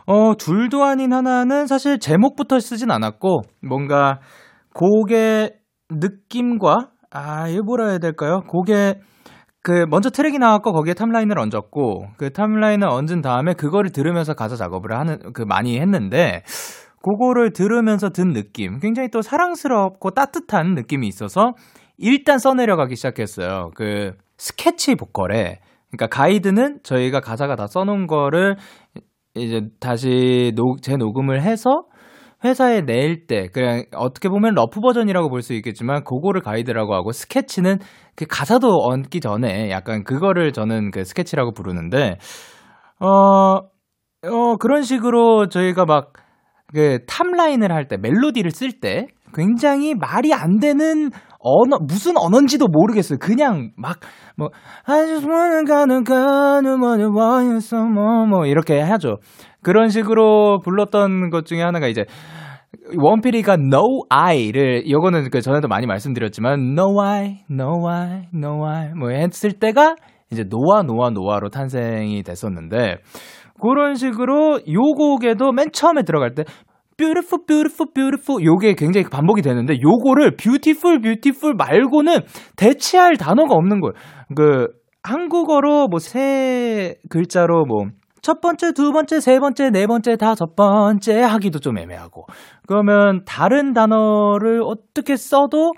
어, 0.06 0.36
둘도 0.36 0.84
아닌 0.84 1.12
하나는 1.12 1.66
사실 1.66 1.98
제목부터 1.98 2.60
쓰진 2.60 2.90
않았고, 2.90 3.42
뭔가 3.60 4.20
곡의 4.74 5.54
느낌과, 5.90 6.90
아, 7.10 7.48
이거 7.48 7.62
뭐라 7.62 7.88
해야 7.88 7.98
될까요? 7.98 8.42
곡의 8.48 9.00
그 9.66 9.84
먼저 9.90 10.10
트랙이 10.10 10.38
나왔고 10.38 10.72
거기에 10.72 10.94
top 10.94 11.08
line을 11.08 11.40
얹었고 11.40 12.10
그 12.18 12.30
top 12.30 12.47
line을 12.47 12.86
얹은 12.86 13.20
다음에 13.20 13.52
그거를 13.52 13.90
들으면서 13.90 14.32
가사 14.32 14.54
작업을 14.54 14.96
하는 14.96 15.32
그 15.32 15.42
많이 15.42 15.80
했는데 15.80 16.44
그거를 17.02 17.52
들으면서 17.52 18.10
든 18.10 18.32
느낌 18.32 18.78
굉장히 18.78 19.08
또 19.10 19.22
사랑스럽고 19.22 20.12
따뜻한 20.12 20.74
느낌이 20.74 21.08
있어서 21.08 21.54
일단 21.98 22.38
써내려가기 22.38 22.94
시작했어요. 22.94 23.70
그 23.74 24.12
스케치 24.38 24.94
보컬에 24.94 25.58
그러니까 25.90 26.06
가이드는 26.16 26.78
저희가 26.84 27.18
가사가 27.20 27.56
다 27.56 27.66
써놓은 27.66 28.06
거를 28.06 28.54
이제 29.36 29.62
다시 29.80 30.52
노, 30.56 30.76
재녹음을 30.80 31.42
해서 31.42 31.84
회사에 32.44 32.82
낼 32.82 33.26
때, 33.26 33.48
그냥 33.48 33.84
어떻게 33.94 34.28
보면 34.28 34.54
rough 34.54 34.80
버전이라고 34.80 35.30
볼 35.30 35.42
수 35.42 35.54
있겠지만, 35.54 36.04
그거를 36.04 36.40
가이드라고 36.42 36.94
하고, 36.94 37.12
스케치는 37.12 37.78
그 38.14 38.26
가사도 38.26 38.68
얹기 38.84 39.20
전에 39.20 39.70
약간 39.70 40.04
그거를 40.04 40.52
저는 40.52 40.90
그 40.90 41.04
스케치라고 41.04 41.52
부르는데, 41.52 42.18
어, 43.00 43.08
어, 44.28 44.56
그런 44.58 44.82
식으로 44.82 45.48
저희가 45.48 45.84
막, 45.86 46.12
그 46.74 47.00
탑라인을 47.06 47.72
할 47.72 47.88
때, 47.88 47.96
멜로디를 47.96 48.50
쓸 48.50 48.80
때, 48.80 49.06
굉장히 49.36 49.94
말이 49.94 50.32
안 50.32 50.58
되는 50.58 51.10
언어, 51.38 51.78
무슨 51.78 52.16
언어인지도 52.16 52.66
모르겠어요. 52.68 53.18
그냥 53.20 53.70
막, 53.76 54.00
뭐, 54.36 54.48
I 54.84 55.06
just 55.06 55.28
wanna 55.28 55.64
가는 55.64 56.02
가는 56.02 56.80
뭐는 56.80 57.14
want 57.14 57.56
some 57.58 57.92
뭐, 58.28 58.46
이렇게 58.46 58.80
하죠. 58.80 59.18
그런 59.62 59.88
식으로 59.90 60.60
불렀던 60.64 61.30
것 61.30 61.44
중에 61.46 61.62
하나가 61.62 61.86
이제, 61.86 62.04
원필이가 62.96 63.54
No 63.54 64.04
I를, 64.08 64.88
요거는 64.90 65.30
그 65.30 65.40
전에도 65.40 65.68
많이 65.68 65.86
말씀드렸지만, 65.86 66.76
No 66.76 67.00
I, 67.00 67.38
No 67.50 67.86
I, 67.88 68.28
No 68.34 68.64
I, 68.66 68.92
뭐 68.94 69.10
했을 69.10 69.52
때가 69.52 69.96
이제 70.32 70.44
노아, 70.44 70.82
노아, 70.82 71.10
노아로 71.10 71.50
탄생이 71.50 72.22
됐었는데, 72.22 72.96
그런 73.60 73.94
식으로 73.94 74.60
요 74.68 74.80
곡에도 74.96 75.52
맨 75.52 75.70
처음에 75.72 76.02
들어갈 76.02 76.34
때, 76.34 76.44
beautiful, 76.96 77.44
beautiful, 77.46 77.92
beautiful. 77.94 78.44
요게 78.44 78.74
굉장히 78.74 79.06
반복이 79.08 79.42
되는데, 79.42 79.74
요거를 79.80 80.36
beautiful, 80.36 81.00
beautiful 81.00 81.54
말고는 81.56 82.20
대체할 82.56 83.16
단어가 83.16 83.54
없는 83.54 83.80
거예요. 83.80 83.92
그, 84.34 84.68
한국어로 85.02 85.88
뭐 85.88 85.98
세 86.00 86.96
글자로 87.08 87.64
뭐, 87.66 87.86
첫 88.22 88.40
번째, 88.40 88.72
두 88.72 88.90
번째, 88.92 89.20
세 89.20 89.38
번째, 89.38 89.70
네 89.70 89.86
번째, 89.86 90.16
다섯 90.16 90.56
번째 90.56 91.20
하기도 91.20 91.60
좀 91.60 91.78
애매하고. 91.78 92.26
그러면 92.66 93.22
다른 93.24 93.72
단어를 93.72 94.62
어떻게 94.64 95.16
써도 95.16 95.72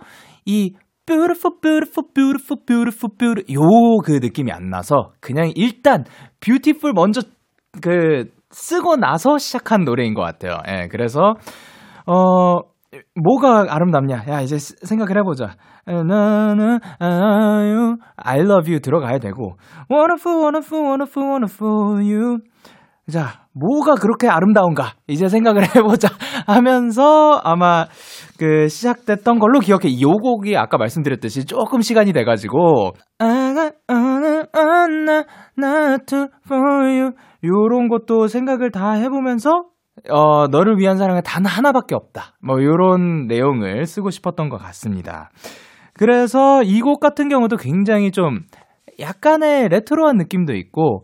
이 0.46 0.72
beautiful, 1.04 1.58
beautiful, 1.60 2.06
beautiful, 2.14 2.64
beautiful, 2.66 3.10
beautiful 3.18 3.44
요 3.54 4.00
그 4.04 4.12
느낌이 4.22 4.50
안 4.52 4.70
나서 4.70 5.12
그냥 5.20 5.52
일단 5.56 6.04
beautiful 6.40 6.94
먼저 6.94 7.20
그 7.82 8.24
쓰고 8.50 8.96
나서 8.96 9.38
시작한 9.38 9.84
노래인 9.84 10.14
것 10.14 10.22
같아요. 10.22 10.58
예, 10.68 10.88
그래서 10.88 11.34
어 12.06 12.60
뭐가 13.22 13.66
아름답냐? 13.68 14.24
야 14.28 14.40
이제 14.40 14.56
생각을 14.58 15.18
해보자. 15.18 15.56
나는 15.86 16.80
I 18.16 18.40
love 18.40 18.70
you 18.70 18.80
들어가야 18.80 19.18
되고 19.18 19.56
wonderful, 19.90 20.40
wonderful, 20.40 20.84
wonderful, 20.84 21.28
wonderful 21.28 22.02
you. 22.02 22.38
자, 23.10 23.46
뭐가 23.54 23.94
그렇게 23.94 24.28
아름다운가? 24.28 24.92
이제 25.06 25.28
생각을 25.28 25.62
해보자 25.76 26.08
하면서 26.46 27.40
아마 27.42 27.86
그 28.38 28.68
시작됐던 28.68 29.38
걸로 29.38 29.58
기억해. 29.58 30.00
요 30.00 30.12
곡이 30.12 30.56
아까 30.56 30.78
말씀드렸듯이 30.78 31.44
조금 31.44 31.80
시간이 31.80 32.12
돼가지고 32.12 32.92
요런 37.44 37.88
것도 37.88 38.26
생각을 38.28 38.70
다 38.70 38.92
해보면서 38.92 39.64
어, 40.10 40.46
너를 40.48 40.78
위한 40.78 40.96
사랑은 40.96 41.22
단 41.24 41.44
하나밖에 41.44 41.94
없다. 41.96 42.36
뭐, 42.40 42.62
요런 42.62 43.26
내용을 43.26 43.84
쓰고 43.84 44.10
싶었던 44.10 44.48
것 44.48 44.56
같습니다. 44.58 45.30
그래서 45.94 46.62
이 46.62 46.80
곡 46.80 47.00
같은 47.00 47.28
경우도 47.28 47.56
굉장히 47.56 48.12
좀 48.12 48.40
약간의 49.00 49.68
레트로한 49.68 50.16
느낌도 50.16 50.54
있고, 50.54 51.02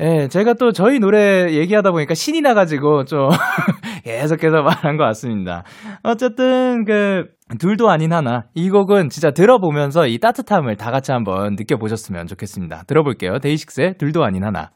예, 0.00 0.26
제가 0.28 0.54
또 0.54 0.72
저희 0.72 0.98
노래 0.98 1.52
얘기하다 1.52 1.92
보니까 1.92 2.14
신이 2.14 2.40
나가지고 2.40 3.04
좀 3.04 3.28
계속해서 4.06 4.62
말한 4.62 4.96
것 4.96 5.04
같습니다. 5.04 5.64
어쨌든 6.04 6.84
그, 6.84 7.26
둘도 7.58 7.90
아닌 7.90 8.12
하나. 8.12 8.44
이 8.54 8.70
곡은 8.70 9.08
진짜 9.08 9.32
들어보면서 9.32 10.06
이 10.06 10.18
따뜻함을 10.18 10.76
다 10.76 10.90
같이 10.92 11.10
한번 11.10 11.56
느껴보셨으면 11.56 12.26
좋겠습니다. 12.28 12.84
들어볼게요. 12.86 13.40
데이식스의 13.40 13.98
둘도 13.98 14.24
아닌 14.24 14.44
하나. 14.44 14.70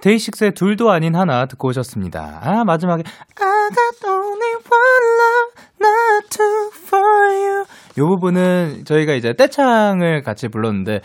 데이식스의 0.00 0.52
둘도 0.52 0.90
아닌 0.90 1.14
하나 1.14 1.46
듣고 1.46 1.68
오셨습니다. 1.68 2.40
아, 2.42 2.64
마지막에 2.64 3.02
I 3.40 3.70
got 3.70 4.06
only 4.06 4.52
one 4.54 5.06
love, 5.18 5.52
not 5.80 6.28
two 6.30 6.70
for 6.86 7.04
you. 7.04 7.64
요 7.98 8.08
부분은 8.08 8.84
저희가 8.84 9.14
이제 9.14 9.32
떼창을 9.32 10.22
같이 10.22 10.48
불렀는데 10.48 11.00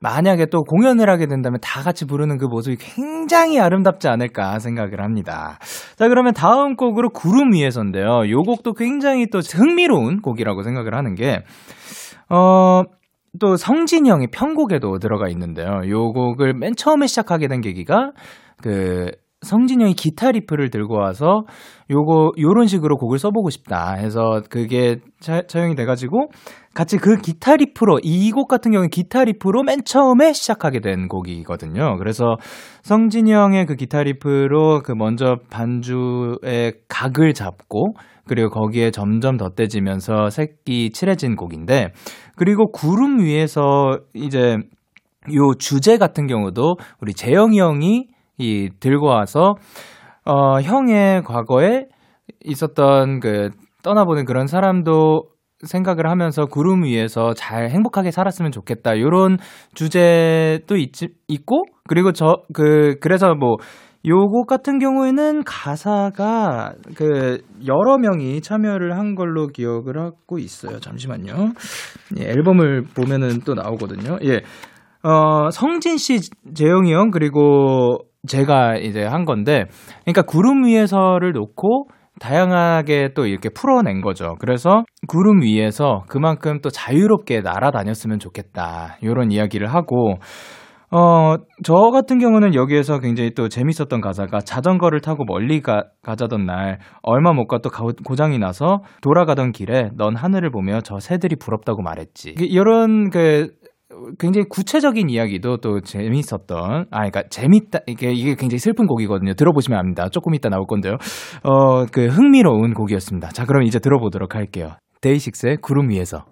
만약에 0.00 0.46
또 0.46 0.62
공연을 0.62 1.10
하게 1.10 1.26
된다면 1.26 1.58
다 1.60 1.82
같이 1.82 2.06
부르는 2.06 2.38
그 2.38 2.44
모습이 2.44 2.76
굉장히 2.78 3.58
아름답지 3.58 4.08
않을까 4.08 4.60
생각을 4.60 5.02
합니다. 5.02 5.58
자, 5.96 6.08
그러면 6.08 6.32
다음 6.34 6.76
곡으로 6.76 7.10
구름 7.10 7.52
위에서인데요. 7.52 8.30
요 8.30 8.42
곡도 8.42 8.74
굉장히 8.74 9.26
또 9.28 9.40
흥미로운 9.40 10.22
곡이라고 10.22 10.62
생각을 10.62 10.94
하는 10.94 11.14
게 11.14 11.42
어, 12.28 12.82
또 13.40 13.56
성진이 13.56 14.08
형이 14.10 14.28
편곡에도 14.28 14.98
들어가 14.98 15.28
있는데요. 15.28 15.80
요 15.88 16.12
곡을 16.12 16.54
맨 16.54 16.74
처음에 16.76 17.06
시작하게 17.06 17.48
된 17.48 17.60
계기가 17.60 18.12
그 18.62 19.10
성진이 19.42 19.84
형이 19.84 19.94
기타 19.94 20.32
리프를 20.32 20.70
들고 20.70 20.96
와서 20.96 21.44
요거 21.90 22.32
요런 22.40 22.66
식으로 22.66 22.96
곡을 22.96 23.18
써보고 23.18 23.50
싶다 23.50 23.92
해서 23.94 24.40
그게 24.50 24.96
차, 25.20 25.42
차용이 25.42 25.74
돼가지고 25.74 26.30
같이 26.74 26.96
그 26.96 27.16
기타 27.16 27.56
riff로 27.56 28.00
이 28.02 28.30
곡 28.32 28.48
같은 28.48 28.72
경우는 28.72 28.90
기타 28.90 29.24
riff로 29.24 29.62
맨 29.62 29.84
처음에 29.84 30.32
시작하게 30.32 30.80
된 30.80 31.06
곡이거든요. 31.08 31.96
그래서 31.98 32.36
성진이 32.82 33.32
형의 33.32 33.66
그 33.66 33.76
기타 33.76 34.02
riff로 34.02 34.80
그 34.82 34.92
먼저 34.92 35.36
반주의 35.50 36.72
각을 36.88 37.34
잡고 37.34 37.94
그리고 38.26 38.50
거기에 38.50 38.90
점점 38.90 39.36
덧대지면서 39.36 40.30
색이 40.30 40.90
칠해진 40.90 41.36
곡인데 41.36 41.92
그리고 42.36 42.70
구름 42.70 43.20
위에서 43.20 43.98
이제 44.14 44.58
요 45.34 45.54
주제 45.58 45.98
같은 45.98 46.26
경우도 46.26 46.76
우리 47.00 47.12
제형이 47.12 47.58
형이 47.58 48.06
이 48.38 48.70
들고 48.80 49.06
와서 49.06 49.54
어 50.24 50.60
형의 50.60 51.22
과거에 51.22 51.86
있었던 52.44 53.20
그 53.20 53.50
떠나보는 53.82 54.24
그런 54.24 54.46
사람도 54.46 55.22
생각을 55.64 56.10
하면서 56.10 56.44
구름 56.44 56.84
위에서 56.84 57.32
잘 57.34 57.70
행복하게 57.70 58.10
살았으면 58.10 58.52
좋겠다. 58.52 58.98
요런 58.98 59.38
주제도 59.74 60.76
있, 60.76 60.90
있고, 61.28 61.64
그리고 61.88 62.12
저, 62.12 62.42
그, 62.52 62.96
그래서 63.00 63.34
뭐, 63.34 63.56
요곡 64.06 64.46
같은 64.46 64.78
경우에는 64.78 65.42
가사가 65.44 66.74
그 66.94 67.42
여러 67.66 67.98
명이 67.98 68.40
참여를 68.40 68.96
한 68.96 69.16
걸로 69.16 69.48
기억을 69.48 69.98
하고 69.98 70.38
있어요. 70.38 70.78
잠시만요. 70.78 71.52
예, 72.18 72.24
앨범을 72.24 72.84
보면은 72.94 73.40
또 73.44 73.54
나오거든요. 73.54 74.18
예. 74.24 74.42
어, 75.02 75.50
성진 75.50 75.98
씨, 75.98 76.20
재영이 76.54 76.92
형, 76.92 77.10
그리고 77.10 77.98
제가 78.26 78.76
이제 78.76 79.04
한 79.04 79.24
건데, 79.24 79.64
그러니까 80.04 80.22
구름 80.22 80.64
위에서를 80.64 81.32
놓고 81.32 81.88
다양하게 82.18 83.10
또 83.14 83.26
이렇게 83.26 83.48
풀어낸 83.50 84.00
거죠. 84.00 84.36
그래서 84.40 84.84
구름 85.06 85.42
위에서 85.42 86.04
그만큼 86.08 86.60
또 86.60 86.70
자유롭게 86.70 87.40
날아다녔으면 87.40 88.18
좋겠다. 88.18 88.96
이런 89.00 89.30
이야기를 89.30 89.72
하고, 89.72 90.14
어, 90.90 91.34
저 91.64 91.74
같은 91.90 92.18
경우는 92.18 92.54
여기에서 92.54 92.98
굉장히 93.00 93.32
또 93.34 93.48
재밌었던 93.48 94.00
가사가 94.00 94.40
자전거를 94.40 95.00
타고 95.00 95.24
멀리 95.24 95.60
가, 95.60 95.84
가자던 96.02 96.46
날 96.46 96.78
얼마 97.02 97.32
못 97.32 97.46
가 97.48 97.58
또 97.58 97.70
고장이 98.04 98.38
나서 98.38 98.82
돌아가던 99.02 99.52
길에 99.52 99.90
넌 99.96 100.14
하늘을 100.14 100.50
보며 100.50 100.80
저 100.82 100.98
새들이 101.00 101.36
부럽다고 101.36 101.82
말했지. 101.82 102.34
이런 102.38 103.10
그 103.10 103.48
굉장히 104.18 104.46
구체적인 104.48 105.08
이야기도 105.08 105.58
또 105.58 105.80
재밌었던, 105.80 106.86
아, 106.90 106.96
그러니까 106.98 107.22
재밌다, 107.30 107.78
이게, 107.86 108.12
이게 108.12 108.34
굉장히 108.34 108.58
슬픈 108.58 108.86
곡이거든요. 108.86 109.34
들어보시면 109.34 109.78
압니다. 109.78 110.08
조금 110.08 110.34
이따 110.34 110.48
나올 110.48 110.66
건데요. 110.66 110.96
어, 111.44 111.86
그 111.86 112.06
흥미로운 112.08 112.74
곡이었습니다. 112.74 113.28
자, 113.28 113.44
그럼 113.46 113.62
이제 113.62 113.78
들어보도록 113.78 114.34
할게요. 114.34 114.72
데이식스의 115.00 115.58
구름 115.62 115.88
위에서. 115.90 116.24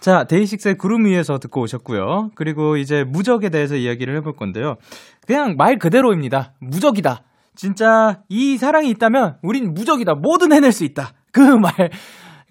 자, 0.00 0.24
데이식스의 0.24 0.78
구름 0.78 1.04
위에서 1.04 1.38
듣고 1.38 1.60
오셨고요. 1.60 2.30
그리고 2.34 2.76
이제 2.78 3.04
무적에 3.04 3.50
대해서 3.50 3.76
이야기를 3.76 4.16
해볼 4.16 4.34
건데요. 4.34 4.76
그냥 5.26 5.56
말 5.58 5.78
그대로입니다. 5.78 6.54
무적이다. 6.60 7.22
진짜 7.54 8.20
이 8.30 8.56
사랑이 8.56 8.88
있다면 8.90 9.36
우린 9.42 9.74
무적이다. 9.74 10.14
뭐든 10.14 10.52
해낼 10.52 10.72
수 10.72 10.84
있다. 10.84 11.12
그 11.32 11.40
말. 11.60 11.72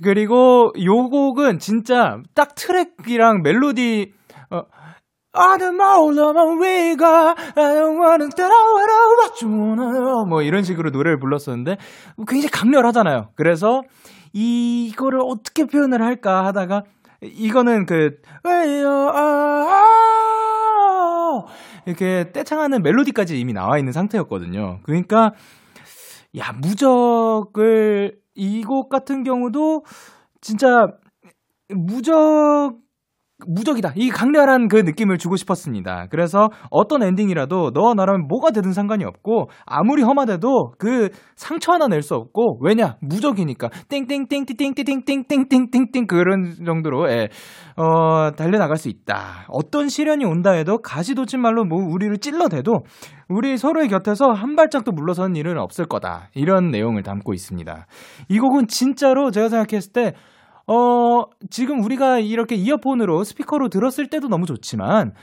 그리고 0.03 0.71
요 0.83 1.09
곡은 1.09 1.59
진짜 1.59 2.17
딱 2.35 2.53
트랙이랑 2.55 3.41
멜로디 3.41 4.13
어, 4.51 4.61
아는 5.33 5.75
마울러만 5.75 6.61
위가 6.61 7.35
영원은 7.57 8.29
따라와라 8.29 8.93
what 9.19 9.45
you 9.45 9.55
wanna 9.55 10.25
뭐 10.29 10.41
이런 10.41 10.63
식으로 10.63 10.91
노래를 10.91 11.19
불렀었는데 11.19 11.77
굉장히 12.27 12.49
강렬하잖아요. 12.49 13.29
그래서 13.35 13.81
이거를 14.31 15.19
어떻게 15.23 15.65
표현을 15.65 16.01
할까 16.01 16.45
하다가 16.45 16.83
이거는 17.21 17.85
그 17.85 18.21
이렇게 21.85 22.31
떼창하는 22.31 22.81
멜로디까지 22.83 23.39
이미 23.39 23.53
나와 23.53 23.77
있는 23.77 23.91
상태였거든요. 23.93 24.79
그러니까 24.83 25.33
야 26.37 26.51
무적을 26.53 28.17
이 28.35 28.63
곡 28.63 28.89
같은 28.89 29.23
경우도 29.23 29.83
진짜 30.41 30.87
무적 31.69 32.77
무적이다. 33.47 33.93
이 33.95 34.09
강렬한 34.09 34.67
그 34.67 34.75
느낌을 34.77 35.17
주고 35.17 35.37
싶었습니다. 35.37 36.07
그래서 36.09 36.49
어떤 36.69 37.01
엔딩이라도 37.03 37.71
너와 37.73 37.93
나라면 37.93 38.27
뭐가 38.27 38.51
되든 38.51 38.73
상관이 38.73 39.05
없고 39.05 39.49
아무리 39.65 40.03
험하대도 40.03 40.73
그 40.77 41.09
상처 41.35 41.71
하나 41.71 41.87
낼 41.87 42.01
수 42.01 42.15
없고 42.15 42.59
왜냐 42.61 42.95
무적이니까 43.01 43.69
땡땡땡땡땡땡땡땡땡땡땡 43.89 46.07
그런 46.07 46.55
정도로 46.65 47.09
예, 47.11 47.27
어, 47.75 48.31
달려 48.31 48.57
나갈 48.57 48.77
수 48.77 48.87
있다. 48.89 49.45
어떤 49.49 49.89
시련이 49.89 50.23
온다 50.25 50.51
해도 50.51 50.77
가시돋친 50.77 51.41
말로 51.41 51.65
뭐 51.65 51.79
우리를 51.83 52.17
찔러대도 52.17 52.83
우리 53.29 53.57
서로의 53.57 53.87
곁에서 53.89 54.31
한 54.31 54.55
발짝도 54.55 54.91
물러서는 54.91 55.35
일은 55.35 55.57
없을 55.59 55.85
거다. 55.85 56.29
이런 56.35 56.69
내용을 56.71 57.03
담고 57.03 57.33
있습니다. 57.33 57.85
이 58.29 58.39
곡은 58.39 58.67
진짜로 58.67 59.31
제가 59.31 59.49
생각했을 59.49 59.91
때 59.93 60.13
어, 60.69 61.23
지금 61.49 61.83
우리가 61.83 62.19
이렇게 62.19 62.55
이어폰으로 62.55 63.23
스피커로 63.23 63.69
들었을 63.69 64.07
때도 64.07 64.27
너무 64.27 64.45
좋지만 64.45 65.13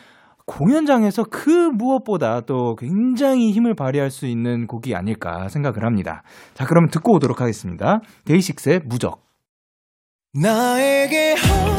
공연장에서 0.45 1.25
그 1.25 1.51
무엇보다 1.51 2.41
또 2.41 2.75
굉장히 2.77 3.53
힘을 3.53 3.75
발휘할 3.75 4.11
수 4.11 4.27
있는 4.27 4.67
곡이 4.67 4.95
아닐까 4.97 5.49
생각을 5.49 5.85
합니다. 5.85 6.25
자, 6.55 6.67
그럼 6.67 6.89
듣고 6.89 7.15
오도록 7.15 7.41
하겠습니다. 7.41 8.01
데이식스의 8.25 8.81
무적. 8.87 9.25
나에게 10.33 11.35
혹 11.35 11.76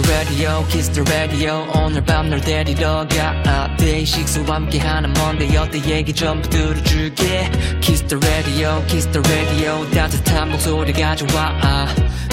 the 0.00 0.12
radio, 0.12 0.64
kiss 0.68 0.90
the 0.92 1.04
radio. 1.12 1.66
오늘 1.76 2.02
밤 2.04 2.28
널 2.28 2.40
데리러 2.40 3.06
가. 3.08 3.76
데이식스와 3.76 4.56
함께하는 4.56 5.10
Monday 5.10 5.56
어때 5.56 5.78
얘기 5.90 6.12
전부 6.12 6.48
들어줄게. 6.48 7.50
Kiss 7.80 8.06
the 8.06 8.20
radio, 8.24 8.80
kiss 8.86 9.10
the 9.10 9.22
radio. 9.26 9.90
따뜻한 9.90 10.50
목소리 10.50 10.92
가져와. 10.92 11.86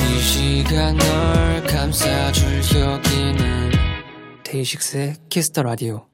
이 0.09 0.19
시간 0.19 0.95
널 0.97 1.63
감싸줄 1.63 2.47
여기는 2.79 3.71
데이식스의 4.43 5.13
Kiss 5.29 5.51
the 5.51 5.63
Radio. 5.63 6.05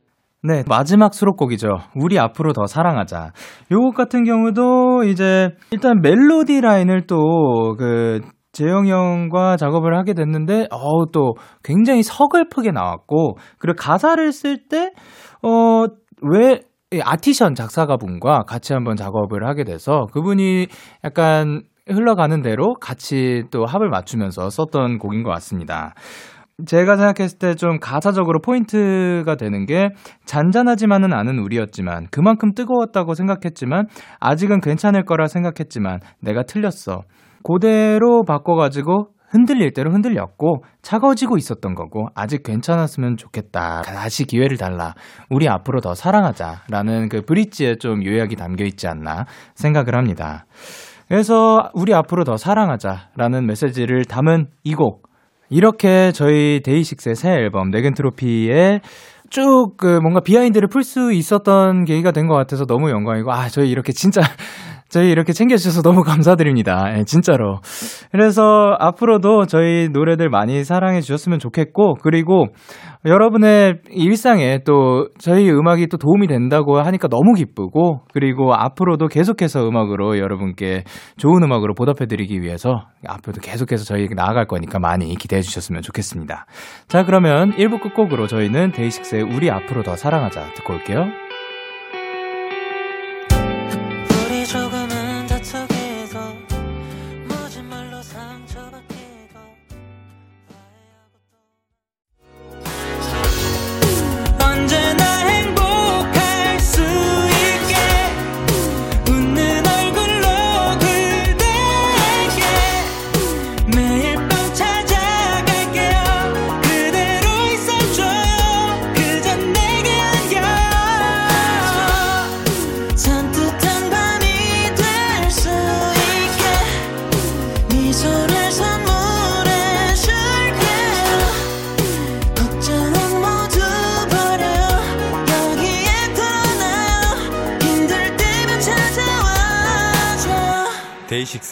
네, 0.46 0.64
마지막 0.68 1.14
수록곡이죠. 1.14 1.68
우리 1.96 2.20
앞으로 2.20 2.52
더 2.52 2.66
사랑하자. 2.66 3.32
요곡 3.72 3.96
같은 3.96 4.26
경우도 4.26 5.04
이제 5.06 5.52
일단 5.72 6.02
멜로디 6.02 6.60
라인을 6.62 7.08
또 7.08 7.76
그 7.78 8.20
제형 8.54 8.88
형과 8.88 9.58
작업을 9.58 9.98
하게 9.98 10.14
됐는데 10.14 10.68
어우 10.72 11.08
또 11.12 11.34
굉장히 11.64 12.04
서글프게 12.04 12.72
나왔고 12.72 13.38
그리고 13.58 13.76
가사를 13.78 14.32
쓸 14.32 14.68
때 14.70 14.92
어왜 15.42 16.62
아티션 17.04 17.56
작사가분과 17.56 18.44
같이 18.44 18.74
한번 18.74 18.96
작업을 18.96 19.46
하게 19.48 19.64
돼서 19.64 20.06
그분이 20.14 20.68
약간 21.04 21.64
흘러가는 21.90 22.42
대로 22.42 22.76
같이 22.76 23.44
또 23.52 23.66
합을 23.66 23.90
맞추면서 23.90 24.50
썼던 24.50 25.00
곡인 25.00 25.24
것 25.24 25.32
같습니다. 25.32 25.96
제가 26.68 26.96
생각했을 26.98 27.40
때 27.40 27.56
좀 27.56 27.80
가사적으로 27.80 28.40
포인트가 28.40 29.36
되는 29.36 29.66
게 29.66 29.90
잔잔하지만은 30.26 31.12
않은 31.12 31.40
우리였지만 31.40 32.08
그만큼 32.12 32.54
뜨거웠다고 32.54 33.16
생각했지만 33.16 33.88
아직은 34.20 34.62
괜찮을 34.62 35.04
거라 35.04 35.28
생각했지만 35.28 36.00
내가 36.22 36.44
틀렸어. 36.44 37.02
그대로 37.44 38.24
바꿔가지고 38.24 39.08
흔들릴 39.30 39.74
대로 39.74 39.92
흔들렸고 39.92 40.64
차가워지고 40.84 41.38
있었던 41.38 41.74
거고 41.74 42.08
아직 42.14 42.44
괜찮았으면 42.44 43.18
좋겠다. 43.18 43.82
다시 43.82 44.26
기회를 44.26 44.58
달라. 44.58 44.94
우리 45.32 45.50
앞으로 45.50 45.82
더 45.82 45.96
사랑하자라는 45.96 47.10
그 47.10 47.22
브릿지에 47.22 47.78
좀 47.78 48.06
요약이 48.06 48.36
담겨 48.36 48.64
있지 48.64 48.88
않나 48.88 49.26
생각을 49.56 49.96
합니다. 49.96 50.46
그래서 51.08 51.70
우리 51.74 51.94
앞으로 51.96 52.24
더 52.26 52.38
사랑하자라는 52.38 53.48
메시지를 53.48 54.06
담은 54.06 54.48
이 54.64 54.76
곡. 54.76 55.08
이렇게 55.50 56.12
저희 56.12 56.62
데이식스의 56.64 57.16
새 57.16 57.32
앨범 57.32 57.70
네겐 57.72 57.94
트로피에 57.96 58.82
쭉 59.30 59.70
그 59.70 60.00
뭔가 60.02 60.20
behind를 60.22 60.68
풀 60.68 60.84
수 60.84 61.12
있었던 61.12 61.86
계기가 61.86 62.12
된 62.12 62.28
것 62.28 62.36
같아서 62.36 62.66
너무 62.66 62.90
영광이고 62.92 63.32
아 63.32 63.50
저희 63.50 63.70
이렇게 63.70 63.92
진짜 63.92 64.22
저희 64.94 65.10
이렇게 65.10 65.34
챙겨주셔서 65.34 65.82
너무 65.82 66.04
감사드립니다. 66.06 66.96
예, 66.96 67.04
진짜로. 67.04 67.62
그래서 68.12 68.76
앞으로도 68.78 69.48
저희 69.48 69.90
노래들 69.92 70.30
많이 70.30 70.64
사랑해 70.64 71.02
주셨으면 71.02 71.40
좋겠고, 71.40 71.96
그리고 72.04 72.46
여러분의 73.04 73.80
일상에 73.90 74.60
또 74.64 75.08
저희 75.18 75.50
음악이 75.50 75.88
또 75.88 75.98
도움이 75.98 76.28
된다고 76.28 76.80
하니까 76.80 77.08
너무 77.08 77.34
기쁘고, 77.34 78.02
그리고 78.14 78.54
앞으로도 78.54 79.08
계속해서 79.08 79.68
음악으로 79.68 80.20
여러분께 80.20 80.84
좋은 81.18 81.42
음악으로 81.42 81.74
보답해 81.74 82.06
드리기 82.08 82.42
위해서 82.42 82.86
앞으로도 83.08 83.42
계속해서 83.42 83.86
저희 83.86 84.08
나아갈 84.16 84.46
거니까 84.46 84.78
많이 84.78 85.16
기대해 85.16 85.42
주셨으면 85.42 85.82
좋겠습니다. 85.82 86.46
자, 86.88 87.04
그러면 87.04 87.52
1부 87.54 87.82
끝곡으로 87.82 88.28
저희는 88.28 88.74
데이식스의 88.74 89.24
우리 89.24 89.50
앞으로 89.50 89.82
더 89.82 89.96
사랑하자 89.96 90.54
듣고 90.54 90.74
올게요. 90.74 91.08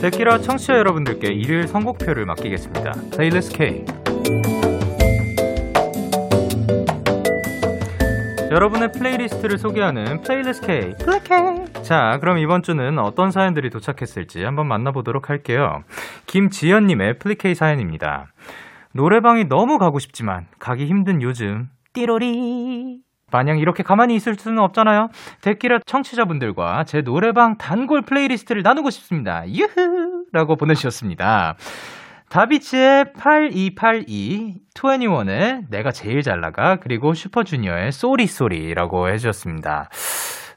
데키라 0.00 0.38
청취자 0.38 0.78
여러분들께 0.78 1.32
일요일 1.32 1.66
선곡표를 1.66 2.24
맡기겠습니다. 2.24 2.92
Playlist 3.10 3.56
K. 3.56 3.84
여러분의 8.50 8.92
playlist를 8.92 9.58
소개하는 9.58 10.22
Playlist 10.22 10.66
K. 10.66 10.94
Play 11.00 11.20
K. 11.20 11.82
자, 11.82 12.18
그럼 12.20 12.38
이번 12.38 12.62
주는 12.62 12.98
어떤 13.00 13.32
사연들이 13.32 13.70
도착했을지 13.70 14.44
한번 14.44 14.68
만나보도록 14.68 15.30
할게요. 15.30 15.82
김지연님의 16.26 17.18
플리 17.18 17.51
K 17.51 17.56
사연입니다. 17.56 18.28
노래방이 18.92 19.48
너무 19.48 19.78
가고 19.78 19.98
싶지만 19.98 20.46
가기 20.60 20.86
힘든 20.86 21.22
요즘 21.22 21.68
띠로리 21.92 23.07
마냥 23.30 23.58
이렇게 23.58 23.82
가만히 23.82 24.14
있을 24.14 24.34
수는 24.34 24.58
없잖아요. 24.58 25.08
데키라 25.42 25.80
청취자분들과 25.86 26.84
제 26.84 27.02
노래방 27.02 27.56
단골 27.58 28.02
playlist를 28.02 28.62
나누고 28.62 28.90
싶습니다. 28.90 29.48
유후! 29.48 30.24
라고 30.32 30.56
보내주셨습니다. 30.56 31.56
다비치의 32.28 33.12
8282, 33.14 34.56
2NE1의 34.74 35.64
내가 35.70 35.92
제일 35.92 36.22
잘 36.22 36.40
나가, 36.40 36.76
그리고 36.76 37.14
슈퍼주니어의 37.14 37.90
Sorry 37.90 38.32
Sorry라고 38.32 39.08
해주셨습니다. 39.08 39.88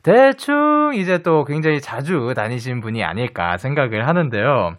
대충 0.03 0.91
이제 0.95 1.19
또 1.19 1.45
굉장히 1.45 1.79
자주 1.79 2.33
다니신 2.35 2.81
분이 2.81 3.03
아닐까 3.03 3.57
생각을 3.57 4.07
하는데요. 4.07 4.75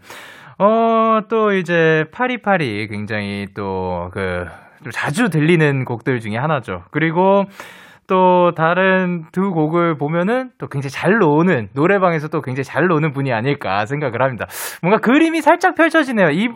어, 0.58 1.20
또 1.28 1.52
이제 1.52 2.04
8282 2.12 2.88
굉장히 2.88 3.46
또 3.54 4.10
그, 4.12 4.46
좀 4.82 4.92
자주 4.92 5.30
들리는 5.30 5.84
곡들 5.84 6.20
중에 6.20 6.36
하나죠. 6.36 6.84
그리고 6.90 7.46
또 8.12 8.52
다른 8.54 9.24
두 9.32 9.52
곡을 9.52 9.96
보면은 9.96 10.50
또 10.58 10.66
굉장히 10.66 10.90
잘 10.90 11.16
노는 11.18 11.68
노래방에서 11.72 12.28
또 12.28 12.42
굉장히 12.42 12.64
잘 12.64 12.86
노는 12.86 13.12
분이 13.12 13.32
아닐까 13.32 13.86
생각을 13.86 14.20
합니다. 14.20 14.46
뭔가 14.82 14.98
그림이 14.98 15.40
살짝 15.40 15.74
펼쳐지네요. 15.74 16.28
이 16.30 16.50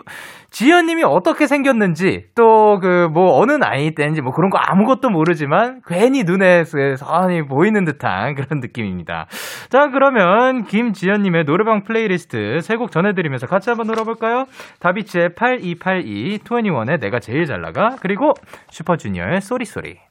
지연님이 0.50 1.04
어떻게 1.04 1.46
생겼는지 1.46 2.26
또 2.34 2.78
그 2.78 3.06
뭐 3.10 3.40
어느 3.40 3.52
나이 3.52 3.94
때인지 3.94 4.20
뭐 4.20 4.32
그런 4.32 4.50
거 4.50 4.58
아무것도 4.58 5.08
모르지만 5.08 5.80
괜히 5.86 6.24
눈에 6.24 6.64
선이 6.64 7.46
보이는 7.46 7.84
듯한 7.84 8.34
그런 8.34 8.60
느낌입니다. 8.60 9.26
자 9.70 9.88
그러면 9.88 10.64
김지연님의 10.64 11.44
노래방 11.44 11.84
플레이리스트 11.84 12.58
세 12.60 12.76
곡 12.76 12.90
전해드리면서 12.90 13.46
같이 13.46 13.70
한번 13.70 13.86
놀아볼까요? 13.86 14.44
다비치의 14.80 15.30
8282, 15.36 16.40
2NE1의 16.44 17.00
내가 17.00 17.18
제일 17.18 17.46
잘 17.46 17.62
나가 17.62 17.96
그리고 18.02 18.34
슈퍼주니어의 18.70 19.40
Sorry 19.40 19.70
Sorry. 19.70 20.05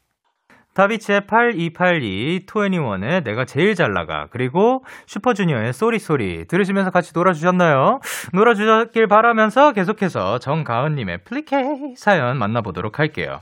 다비치의 0.75 1.25
8282, 1.25 2.45
2NE1의 2.45 3.23
내가 3.23 3.45
제일 3.45 3.75
잘 3.75 3.93
나가, 3.93 4.27
그리고 4.29 4.83
슈퍼주니어의 5.07 5.73
Sorry 5.73 6.09
Sorry 6.09 6.45
들으시면서 6.47 6.91
같이 6.91 7.11
놀아주셨나요? 7.15 8.01
놀아주셨길 8.33 9.07
바라면서 9.07 9.71
계속해서 9.71 10.39
정가은님의 10.39 11.19
플리 11.23 11.85
K 11.85 11.95
사연 11.95 12.37
만나보도록 12.37 12.99
할게요. 12.99 13.39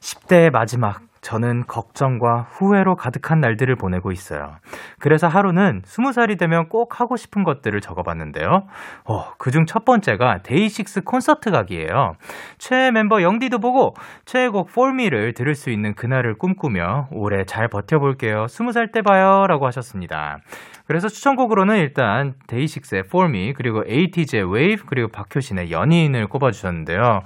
10대의 0.00 0.50
마지막, 0.50 1.00
저는 1.24 1.64
걱정과 1.66 2.48
후회로 2.50 2.96
가득한 2.96 3.40
날들을 3.40 3.74
보내고 3.76 4.12
있어요. 4.12 4.56
그래서 4.98 5.26
하루는 5.26 5.80
20살이 5.82 6.38
되면 6.38 6.68
꼭 6.68 7.00
하고 7.00 7.16
싶은 7.16 7.44
것들을 7.44 7.80
적어봤는데요. 7.80 8.66
어, 9.06 9.32
그중 9.38 9.64
첫 9.64 9.86
번째가 9.86 10.42
데이식스 10.42 11.00
콘서트 11.04 11.50
가기예요. 11.50 12.12
최애 12.58 12.90
멤버 12.90 13.22
영디도 13.22 13.58
보고 13.58 13.94
최애곡 14.26 14.74
폴미를 14.74 15.32
들을 15.32 15.54
수 15.54 15.70
있는 15.70 15.94
그날을 15.94 16.36
꿈꾸며 16.36 17.08
올해 17.10 17.44
잘 17.44 17.68
버텨볼게요. 17.68 18.44
20살 18.44 18.92
때 18.92 19.00
봐요. 19.00 19.46
라고 19.48 19.66
하셨습니다. 19.66 20.40
그래서 20.86 21.08
추천곡으로는 21.08 21.76
일단 21.76 22.34
데이식스의 22.46 23.04
For 23.06 23.28
Me 23.28 23.52
그리고 23.54 23.82
에이티즈의 23.86 24.44
Wave 24.44 24.84
그리고 24.86 25.08
박효신의 25.08 25.70
연인을 25.70 26.26
꼽아주셨는데요. 26.28 27.20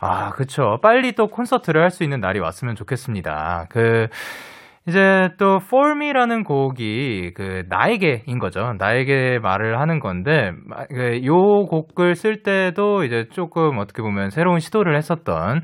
아 0.00 0.30
그쵸 0.30 0.78
빨리 0.82 1.12
또 1.12 1.26
콘서트를 1.26 1.82
할 1.82 1.90
수 1.90 2.04
있는 2.04 2.20
날이 2.20 2.40
왔으면 2.40 2.74
좋겠습니다. 2.74 3.66
그 3.68 4.08
이제 4.88 5.28
또 5.38 5.60
For 5.62 5.92
Me라는 5.92 6.42
곡이 6.42 7.32
그 7.34 7.64
나에게인 7.68 8.38
거죠. 8.40 8.72
나에게 8.78 9.38
말을 9.40 9.78
하는 9.78 10.00
건데 10.00 10.52
그요 10.88 11.66
곡을 11.66 12.14
쓸 12.14 12.42
때도 12.42 13.04
이제 13.04 13.26
조금 13.30 13.78
어떻게 13.78 14.02
보면 14.02 14.30
새로운 14.30 14.58
시도를 14.58 14.96
했었던 14.96 15.60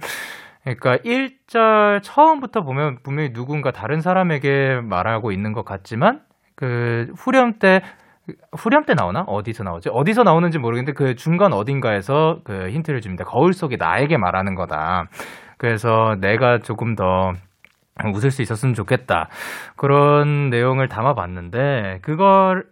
그러니까 0.63 0.99
1절 0.99 2.03
처음부터 2.03 2.61
보면 2.61 2.99
분명히 3.03 3.33
누군가 3.33 3.71
다른 3.71 4.01
사람에게 4.01 4.81
말하고 4.83 5.33
있는 5.33 5.53
것 5.53 5.65
같지만 5.65 6.21
그 6.59 7.07
후렴 7.17 7.59
때 7.61 7.81
후렴 8.57 8.85
때 8.85 8.95
나오나? 8.95 9.23
어디서 9.27 9.63
나오지? 9.63 9.91
어디서 9.93 10.25
나오는지 10.25 10.59
모르겠는데 10.59 10.93
그 10.93 11.15
중간 11.15 11.53
어딘가에서 11.53 12.41
그 12.45 12.69
힌트를 12.69 13.01
줍니다. 13.01 13.25
거울 13.25 13.53
속에 13.53 13.77
나에게 13.77 14.19
말하는 14.19 14.57
거다. 14.57 15.05
그래서 15.57 16.17
내가 16.21 16.59
조금 16.59 16.97
더 16.97 17.33
웃을 18.13 18.31
수 18.31 18.43
있었으면 18.43 18.75
좋겠다. 18.75 19.29
그런 19.77 20.51
내용을 20.51 20.89
담아봤는데 20.89 22.01
그걸 22.03 22.65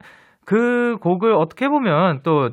그 0.44 0.96
곡을 1.01 1.33
어떻게 1.35 1.68
보면 1.68 2.20
또 2.22 2.51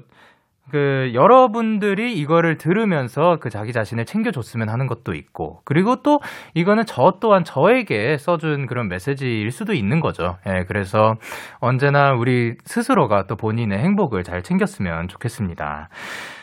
그 0.74 1.12
여러분들이 1.14 2.14
이거를 2.14 2.58
들으면서 2.58 3.38
그 3.40 3.52
자기 3.52 3.74
자신을 3.74 4.06
챙겨줬으면 4.06 4.70
하는 4.70 4.88
것도 4.88 5.14
있고 5.14 5.60
그리고 5.66 5.98
또 5.98 6.20
이거는 6.56 6.86
저 6.88 7.14
또한 7.22 7.44
저에게 7.44 8.18
써준 8.18 8.66
그런 8.66 8.88
메시지일 8.88 9.52
수도 9.52 9.74
있는 9.74 10.00
거죠. 10.00 10.38
예, 10.48 10.64
그래서 10.68 11.14
언제나 11.60 12.14
우리 12.14 12.56
스스로가 12.64 13.28
또 13.28 13.36
본인의 13.36 13.78
행복을 13.78 14.24
잘 14.24 14.42
챙겼으면 14.42 15.10
좋겠습니다. 15.10 15.90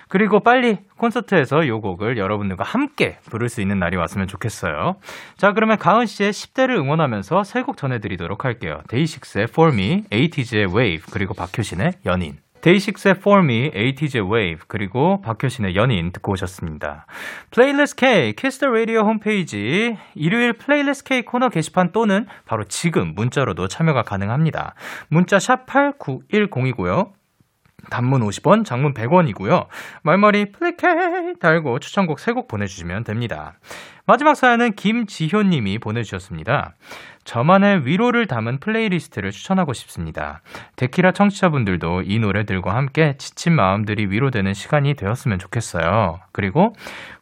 그리고 0.08 0.38
빨리 0.38 0.78
콘서트에서 0.96 1.66
요 1.66 1.80
곡을 1.80 2.16
여러분들과 2.16 2.62
함께 2.62 3.18
부를 3.30 3.48
수 3.48 3.60
있는 3.60 3.80
날이 3.80 3.96
왔으면 3.96 4.28
좋겠어요. 4.28 4.94
자, 5.38 5.52
그러면 5.52 5.76
가은 5.76 6.06
씨의 6.06 6.30
10대를 6.30 6.76
응원하면서 6.78 7.42
세 7.42 7.62
곡 7.62 7.76
전해드리도록 7.76 8.44
할게요. 8.44 8.78
데이식스의 8.88 9.46
For 9.50 9.72
Me, 9.72 10.04
에이티즈의 10.12 10.66
Wave, 10.66 11.12
그리고 11.12 11.34
박효신의 11.34 11.94
연인. 12.06 12.38
데이식스의 12.62 13.14
For 13.18 13.42
Me, 13.42 13.70
에이티즈의 13.74 14.24
Wave, 14.30 14.64
그리고 14.68 15.20
박효신의 15.22 15.76
연인 15.76 16.12
듣고 16.12 16.32
오셨습니다. 16.32 17.06
Playlist 17.50 17.96
K, 17.96 18.32
Kiss 18.34 18.58
the 18.58 18.66
Radio 18.66 19.00
홈페이지, 19.00 19.96
일요일 20.14 20.52
Playlist 20.54 21.04
K 21.04 21.22
코너 21.22 21.48
게시판 21.48 21.92
또는 21.92 22.26
바로 22.44 22.64
지금 22.64 23.14
문자로도 23.14 23.68
참여가 23.68 24.02
가능합니다. 24.02 24.74
문자 25.08 25.38
샵 25.38 25.66
8910이고요. 25.66 27.12
단문 27.88 28.20
50원, 28.20 28.64
장문 28.64 28.92
100원이고요. 28.92 29.66
말머리 30.02 30.52
플리 30.52 31.22
K 31.22 31.34
달고 31.40 31.78
추천곡 31.78 32.18
3곡 32.18 32.48
보내주시면 32.48 33.04
됩니다. 33.04 33.54
마지막 34.06 34.34
사연은 34.34 34.74
김지효님이 34.74 35.78
보내주셨습니다. 35.78 36.74
저만의 37.30 37.86
위로를 37.86 38.26
담은 38.26 38.58
playlist를 38.58 39.30
추천하고 39.30 39.72
싶습니다. 39.72 40.40
데키라 40.74 41.12
청취자분들도 41.12 42.02
이 42.04 42.18
노래들과 42.18 42.74
함께 42.74 43.14
지친 43.18 43.54
마음들이 43.54 44.06
위로되는 44.06 44.52
시간이 44.52 44.94
되었으면 44.94 45.38
좋겠어요. 45.38 46.18
그리고 46.32 46.74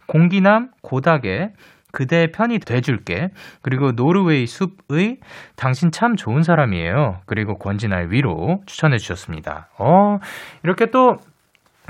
공기남 0.06 0.70
고닥의 0.80 1.52
그대의 1.92 2.32
편이 2.32 2.60
돼줄게. 2.60 3.28
그리고 3.60 3.92
노르웨이 3.92 4.46
숲의 4.46 5.18
당신 5.56 5.90
참 5.90 6.16
좋은 6.16 6.42
사람이에요. 6.42 7.20
그리고 7.26 7.58
권진아의 7.58 8.10
위로 8.10 8.62
추천해 8.64 8.96
주셨습니다. 8.96 9.68
어, 9.76 10.20
이렇게 10.62 10.86
또, 10.86 11.18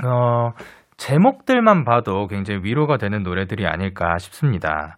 어, 0.03 0.51
제목들만 0.97 1.85
봐도 1.85 2.27
굉장히 2.27 2.65
위로가 2.65 2.97
되는 2.97 3.23
노래들이 3.23 3.65
아닐까 3.65 4.17
싶습니다. 4.17 4.97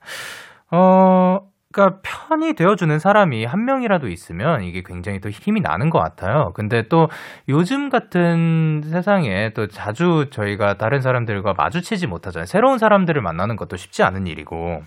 어, 0.72 1.51
그러니까 1.72 2.00
편이 2.04 2.54
되어주는 2.54 3.00
사람이 3.00 3.46
한 3.46 3.66
명이라도 3.66 4.08
있으면 4.08 4.64
이게 4.64 4.84
굉장히 4.86 5.20
또 5.20 5.30
힘이 5.30 5.62
나는 5.62 5.90
것 5.90 6.00
같아요. 6.00 6.52
근데 6.54 6.88
또 6.88 7.10
요즘 7.50 7.90
같은 7.90 8.82
세상에 8.86 9.52
또 9.54 9.68
자주 9.68 10.28
저희가 10.32 10.76
다른 10.76 11.02
사람들과 11.02 11.54
마주치지 11.58 12.08
못하잖아요. 12.08 12.46
새로운 12.46 12.78
사람들을 12.78 13.22
만나는 13.22 13.56
것도 13.56 13.78
쉽지 13.78 14.04
않은 14.04 14.28
일이고. 14.28 14.84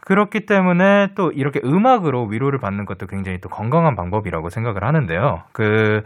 그렇기 0.00 0.46
때문에 0.46 1.08
또 1.16 1.32
이렇게 1.32 1.60
음악으로 1.64 2.26
위로를 2.26 2.60
받는 2.60 2.84
것도 2.84 3.08
굉장히 3.08 3.40
또 3.40 3.48
건강한 3.48 3.96
방법이라고 3.96 4.50
생각을 4.50 4.84
하는데요. 4.84 5.42
그, 5.50 6.04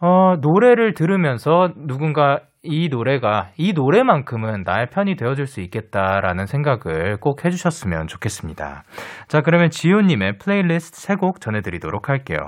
어, 0.00 0.34
노래를 0.40 0.94
들으면서 0.94 1.70
누군가 1.76 2.40
이 2.62 2.88
노래가, 2.88 3.50
이 3.56 3.72
노래만큼은 3.72 4.64
나의 4.64 4.88
편이 4.90 5.16
되어줄 5.16 5.46
수 5.46 5.60
있겠다라는 5.60 6.46
생각을 6.46 7.18
꼭 7.20 7.44
해주셨으면 7.44 8.08
좋겠습니다. 8.08 8.82
자, 9.28 9.40
그러면 9.42 9.70
지효님의 9.70 10.38
플레이리스트 10.38 11.00
세 11.00 11.14
곡 11.14 11.40
전해드리도록 11.40 12.08
할게요. 12.08 12.38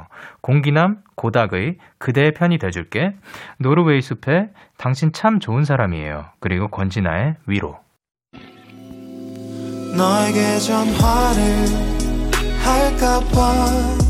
공기남, 0.42 0.98
고닭의 1.16 1.76
그대의 1.98 2.32
편이 2.32 2.58
돼줄게, 2.58 3.14
노르웨이 3.58 4.00
숲의 4.00 4.50
당신 4.78 5.12
참 5.12 5.38
좋은 5.38 5.62
사람이에요. 5.62 6.26
그리고 6.40 6.68
권진아의 6.68 7.36
위로. 7.46 7.78
너에게 9.96 10.58
전화를 10.58 11.66
할까봐 12.64 14.09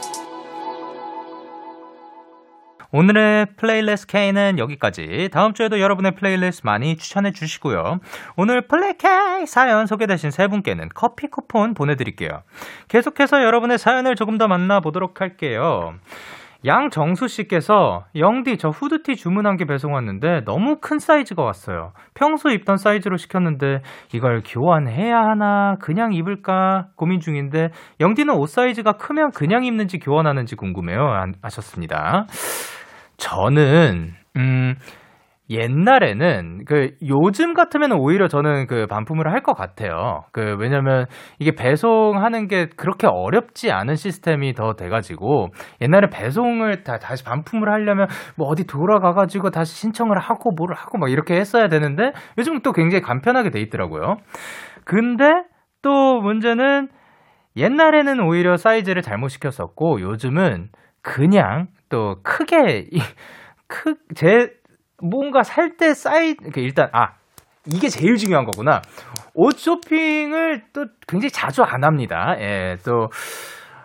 오늘의 2.93 3.47
Playlist 3.57 4.07
K는 4.07 4.59
여기까지. 4.59 5.29
다음 5.31 5.53
주에도 5.53 5.79
여러분의 5.79 6.11
플레이리스트 6.15 6.65
많이 6.65 6.97
추천해 6.97 7.31
주시고요. 7.31 7.99
오늘 8.35 8.67
Play 8.67 8.93
K 8.97 9.45
사연 9.45 9.85
소개되신 9.85 10.29
세 10.31 10.47
분께는 10.47 10.89
커피 10.93 11.27
쿠폰 11.27 11.73
보내드릴게요. 11.73 12.41
계속해서 12.89 13.43
여러분의 13.43 13.77
사연을 13.77 14.15
조금 14.15 14.37
더 14.37 14.47
만나보도록 14.47 15.21
할게요. 15.21 15.93
양정수 16.63 17.27
씨께서 17.27 18.03
영디 18.15 18.57
저 18.59 18.69
후드티 18.69 19.15
주문한 19.15 19.57
게 19.57 19.65
배송 19.65 19.93
왔는데 19.93 20.41
너무 20.45 20.77
큰 20.79 20.99
사이즈가 20.99 21.41
왔어요. 21.41 21.91
평소 22.13 22.49
입던 22.51 22.77
사이즈로 22.77 23.17
시켰는데 23.17 23.81
이걸 24.13 24.43
교환해야 24.45 25.15
하나 25.17 25.75
그냥 25.81 26.13
입을까 26.13 26.89
고민 26.97 27.19
중인데 27.19 27.69
영디는 27.99 28.35
옷 28.35 28.47
사이즈가 28.47 28.91
크면 28.91 29.31
그냥 29.31 29.63
입는지 29.65 29.97
교환하는지 29.97 30.55
궁금해요. 30.55 31.01
안- 31.01 31.33
하셨습니다. 31.41 32.27
저는 33.21 34.13
음 34.35 34.75
옛날에는 35.49 36.63
그 36.65 36.91
요즘 37.05 37.53
같으면 37.53 37.91
오히려 37.91 38.27
저는 38.27 38.67
그 38.67 38.87
반품을 38.87 39.31
할 39.31 39.41
것 39.43 39.53
같아요. 39.53 40.23
그 40.31 40.55
왜냐면 40.59 41.05
이게 41.39 41.51
배송하는 41.53 42.47
게 42.47 42.67
그렇게 42.77 43.07
어렵지 43.07 43.71
않은 43.71 43.95
시스템이 43.95 44.53
더 44.53 44.73
돼가지고 44.73 45.49
옛날에 45.81 46.07
배송을 46.09 46.83
다 46.83 46.97
다시 46.99 47.23
반품을 47.23 47.69
하려면 47.69 48.07
뭐 48.37 48.47
어디 48.47 48.65
돌아가가지고 48.65 49.49
다시 49.51 49.75
신청을 49.75 50.17
하고 50.19 50.51
뭐를 50.51 50.75
하고 50.75 50.97
막 50.97 51.11
이렇게 51.11 51.35
했어야 51.35 51.67
되는데 51.67 52.13
요즘 52.37 52.61
또 52.61 52.71
굉장히 52.71 53.01
간편하게 53.01 53.49
돼 53.51 53.59
있더라고요. 53.61 54.17
근데 54.85 55.25
또 55.81 56.21
문제는 56.21 56.87
옛날에는 57.57 58.19
오히려 58.21 58.57
사이즈를 58.57 59.01
잘못 59.01 59.27
시켰었고 59.27 60.01
요즘은 60.01 60.69
그냥 61.03 61.67
또 61.91 62.15
크게 62.23 62.87
크제 63.67 64.53
뭔가 65.03 65.43
살때그 65.43 66.59
일단 66.59 66.89
아 66.93 67.09
이게 67.67 67.89
제일 67.89 68.15
중요한 68.15 68.45
거구나. 68.45 68.81
옷 69.35 69.57
쇼핑을 69.57 70.63
또 70.73 70.85
굉장히 71.07 71.29
자주 71.29 71.63
안 71.63 71.83
합니다. 71.83 72.35
예, 72.39 72.77
또 72.85 73.09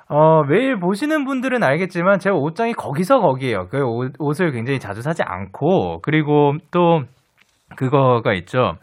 어, 0.08 0.44
매일 0.44 0.78
보시는 0.78 1.24
분들은 1.24 1.62
알겠지만 1.62 2.20
제 2.20 2.30
옷장이 2.30 2.72
거기서 2.74 3.18
거기에요. 3.18 3.66
그 3.68 3.82
옷, 3.82 4.12
옷을 4.18 4.52
굉장히 4.52 4.78
자주 4.78 5.02
사지 5.02 5.22
않고 5.24 6.00
그리고 6.02 6.52
또 6.70 7.02
그거가 7.76 8.32
있죠. 8.34 8.76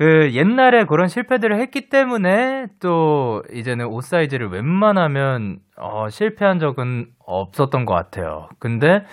그 0.00 0.30
옛날에 0.32 0.84
그런 0.86 1.08
실패들을 1.08 1.60
했기 1.60 1.90
때문에 1.90 2.68
또 2.80 3.42
이제는 3.52 3.84
옷 3.84 4.00
사이즈를 4.02 4.48
웬만하면 4.48 5.58
어, 5.76 6.08
실패한 6.08 6.58
적은 6.58 7.08
없었던 7.26 7.84
것 7.84 7.92
같아요. 7.92 8.48
근데 8.58 9.04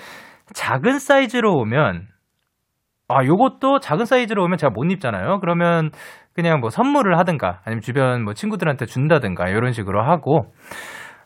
작은 0.54 1.00
사이즈로 1.00 1.52
오면 1.56 2.08
아 3.10 3.26
요것도 3.26 3.80
작은 3.80 4.06
사이즈로 4.06 4.45
오면 4.45 4.56
제가 4.56 4.71
못 4.73 4.86
입잖아요. 4.86 5.41
그러면 5.41 5.91
그냥 6.34 6.62
뭐 6.62 6.69
선물을 6.69 7.17
하든가 7.17 7.60
아니면 7.65 7.82
주변 7.82 8.23
뭐 8.23 8.34
친구들한테 8.34 8.86
준다든가 8.86 9.50
이런 9.50 9.73
식으로 9.73 10.02
하고 10.02 10.54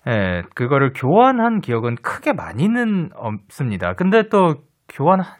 예, 0.08 0.41
그거를 0.56 0.91
교환한 0.95 1.62
기억은 1.62 1.97
크게 2.02 2.34
많이는 2.34 3.12
없습니다. 3.13 3.93
근데 3.93 4.24
또 4.28 4.56
교환 4.89 5.19
한, 5.19 5.36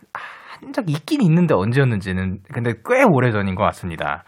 한 0.62 0.72
적 0.74 0.90
있긴 0.90 1.22
있는데 1.22 1.54
언제였는지는 1.54 2.40
근데 2.54 2.74
꽤 2.88 3.04
오래 3.04 3.32
전인 3.32 3.56
것 3.56 3.64
같습니다. 3.66 4.24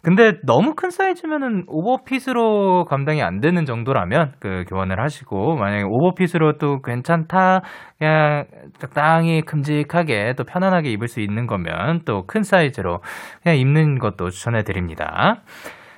근데 0.00 0.34
너무 0.44 0.74
큰 0.74 0.90
사이즈면은 0.90 1.64
오버핏으로 1.66 2.84
감당이 2.84 3.20
안 3.22 3.40
되는 3.40 3.64
정도라면 3.64 4.32
그 4.38 4.64
교환을 4.68 5.02
하시고 5.02 5.56
만약에 5.56 5.84
오버핏으로 5.86 6.56
또 6.58 6.80
괜찮다 6.80 7.60
그냥 7.98 8.44
적당히 8.78 9.42
큼직하게 9.42 10.34
또 10.36 10.44
편안하게 10.44 10.90
입을 10.92 11.08
수 11.08 11.20
있는 11.20 11.46
거면 11.46 12.02
또 12.04 12.22
큰 12.26 12.42
사이즈로 12.42 13.00
그냥 13.42 13.58
입는 13.58 13.98
것도 13.98 14.30
추천해 14.30 14.62
드립니다. 14.62 15.42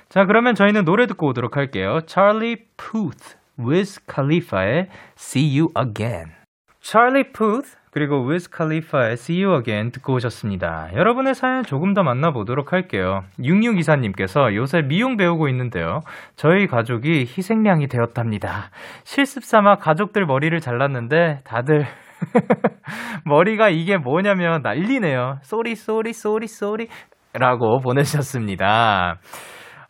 자 0.09 0.25
그러면 0.25 0.55
저희는 0.55 0.83
노래 0.83 1.05
듣고 1.05 1.27
오도록 1.29 1.55
할게요. 1.55 1.99
Charlie 2.07 2.57
Puth, 2.77 3.37
Wiz 3.59 3.99
Khalifa의 4.07 4.87
See 5.17 5.59
You 5.59 5.69
Again. 5.79 6.33
Charlie 6.81 7.31
Puth 7.31 7.77
그리고 7.91 8.25
Wiz 8.25 8.49
Khalifa의 8.49 9.13
See 9.13 9.43
You 9.43 9.57
Again 9.57 9.91
듣고 9.91 10.13
오셨습니다. 10.13 10.91
여러분의 10.95 11.35
사연 11.35 11.63
조금 11.63 11.93
더 11.93 12.03
만나보도록 12.03 12.71
할게요. 12.71 13.21
6624님께서 13.39 14.55
요새 14.55 14.81
미용 14.81 15.17
배우고 15.17 15.49
있는데요. 15.49 15.99
저희 16.35 16.67
가족이 16.67 17.21
희생양이 17.21 17.87
되었답니다. 17.87 18.69
실습 19.03 19.43
삼아 19.43 19.75
가족들 19.75 20.25
머리를 20.25 20.57
잘랐는데 20.61 21.41
다들 21.43 21.85
머리가 23.25 23.69
이게 23.69 23.97
뭐냐며 23.97 24.61
난리네요. 24.61 25.39
Sorry 25.41 25.75
sorry 25.75 26.13
sorry 26.13 26.47
sorry 26.47 26.87
라고 27.33 27.79
보내주셨습니다. 27.79 29.17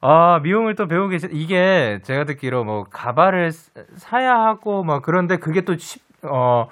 아, 0.04 0.40
미용을 0.40 0.74
또 0.76 0.88
배우고 0.88 1.10
계시, 1.10 1.28
이게 1.32 2.00
제가 2.04 2.24
듣기로 2.26 2.64
뭐 2.64 2.84
가발을 2.92 3.52
사야 3.52 4.32
하고 4.32 4.84
뭐 4.84 5.00
그런데 5.00 5.38
그게 5.38 5.62
또 5.62 5.76
쉽, 5.78 6.02
어, 6.24 6.66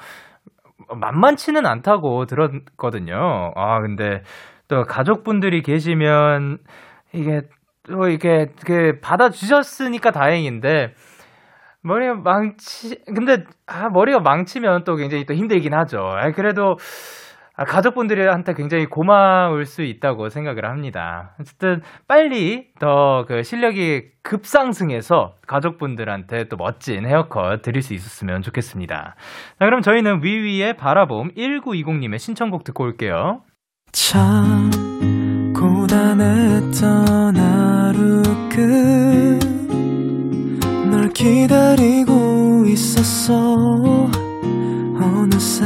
만만치는 0.87 1.65
않다고 1.65 2.25
들었거든요. 2.25 3.51
아, 3.55 3.81
근데 3.81 4.23
또 4.67 4.83
가족분들이 4.83 5.61
계시면 5.61 6.59
이게 7.13 7.41
또 7.83 8.07
이게 8.07 8.47
그 8.65 8.99
받아주셨으니까 9.01 10.11
다행인데 10.11 10.93
머리가 11.81 12.15
망치 12.15 13.01
근데 13.05 13.45
아 13.67 13.89
머리가 13.89 14.19
망치면 14.19 14.83
또 14.83 14.95
굉장히 14.95 15.25
또 15.25 15.33
힘들긴 15.33 15.73
하죠. 15.73 15.99
아, 15.99 16.31
그래도 16.31 16.73
아, 16.73 16.77
가족분들한테 17.65 18.53
굉장히 18.53 18.85
고마울 18.85 19.65
수 19.65 19.83
있다고 19.83 20.29
생각을 20.29 20.65
합니다. 20.65 21.35
어쨌든 21.39 21.81
빨리 22.07 22.67
더 22.79 23.19
그 23.27 23.43
실력이 23.43 24.05
급상승해서 24.23 25.35
가족분들한테 25.47 26.45
또 26.45 26.57
멋진 26.57 27.05
헤어컷 27.05 27.61
드릴 27.61 27.81
수 27.81 27.93
있었으면 27.93 28.41
좋겠습니다. 28.41 29.15
자, 29.59 29.65
그럼 29.65 29.81
저희는 29.81 30.23
위위의 30.23 30.77
바라봄 30.77 31.31
1920님의 31.35 32.17
신청곡 32.17 32.63
듣고 32.63 32.85
올게요. 32.85 33.41
참 33.91 34.71
고단했던 35.53 37.35
하루 37.37 38.23
끝널 40.79 41.09
기다리고 41.09 42.65
있었어 42.67 44.09
어느새 45.01 45.65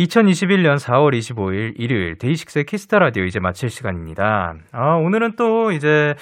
2021년 0.00 0.76
4월 0.76 1.12
25일 1.18 1.74
일요일 1.76 2.16
데이식스의 2.16 2.64
Kiss 2.64 2.83
the 2.83 2.98
Radio 2.98 3.24
이제 3.24 3.38
마칠 3.38 3.68
시간입니다. 3.68 4.54
아, 4.72 4.94
오늘은 4.94 5.32
또 5.36 5.72
이제 5.72 6.14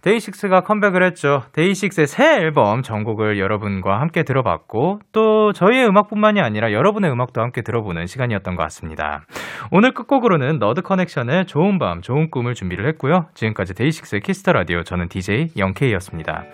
데이식스가 0.00 0.60
컴백을 0.62 1.02
했죠. 1.04 1.42
데이식스의 1.52 2.06
새 2.06 2.36
앨범 2.36 2.80
전곡을 2.80 3.38
여러분과 3.38 4.00
함께 4.00 4.22
들어봤고 4.22 5.00
또 5.12 5.52
저희의 5.52 5.86
음악뿐만이 5.88 6.40
아니라 6.40 6.72
여러분의 6.72 7.10
음악도 7.10 7.42
함께 7.42 7.60
들어보는 7.60 8.06
시간이었던 8.06 8.56
것 8.56 8.62
같습니다. 8.64 9.24
오늘 9.70 9.92
끝곡으로는 9.92 10.58
너드 10.58 10.80
커넥션의 10.82 11.46
좋은 11.46 11.78
밤, 11.78 12.00
좋은 12.00 12.30
꿈을 12.30 12.54
준비를 12.54 12.88
했고요. 12.88 13.26
지금까지 13.34 13.74
데이식스의 13.74 14.22
Kiss 14.22 14.39
the 14.39 14.52
Radio 14.52 14.82
저는 14.82 15.08
DJ 15.08 15.48
영케이였습니다. 15.58 16.44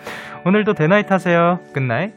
오늘도 0.46 0.74
데나잇 0.74 1.12
하세요. 1.12 1.60
Good 1.74 1.90
night. 1.90 2.12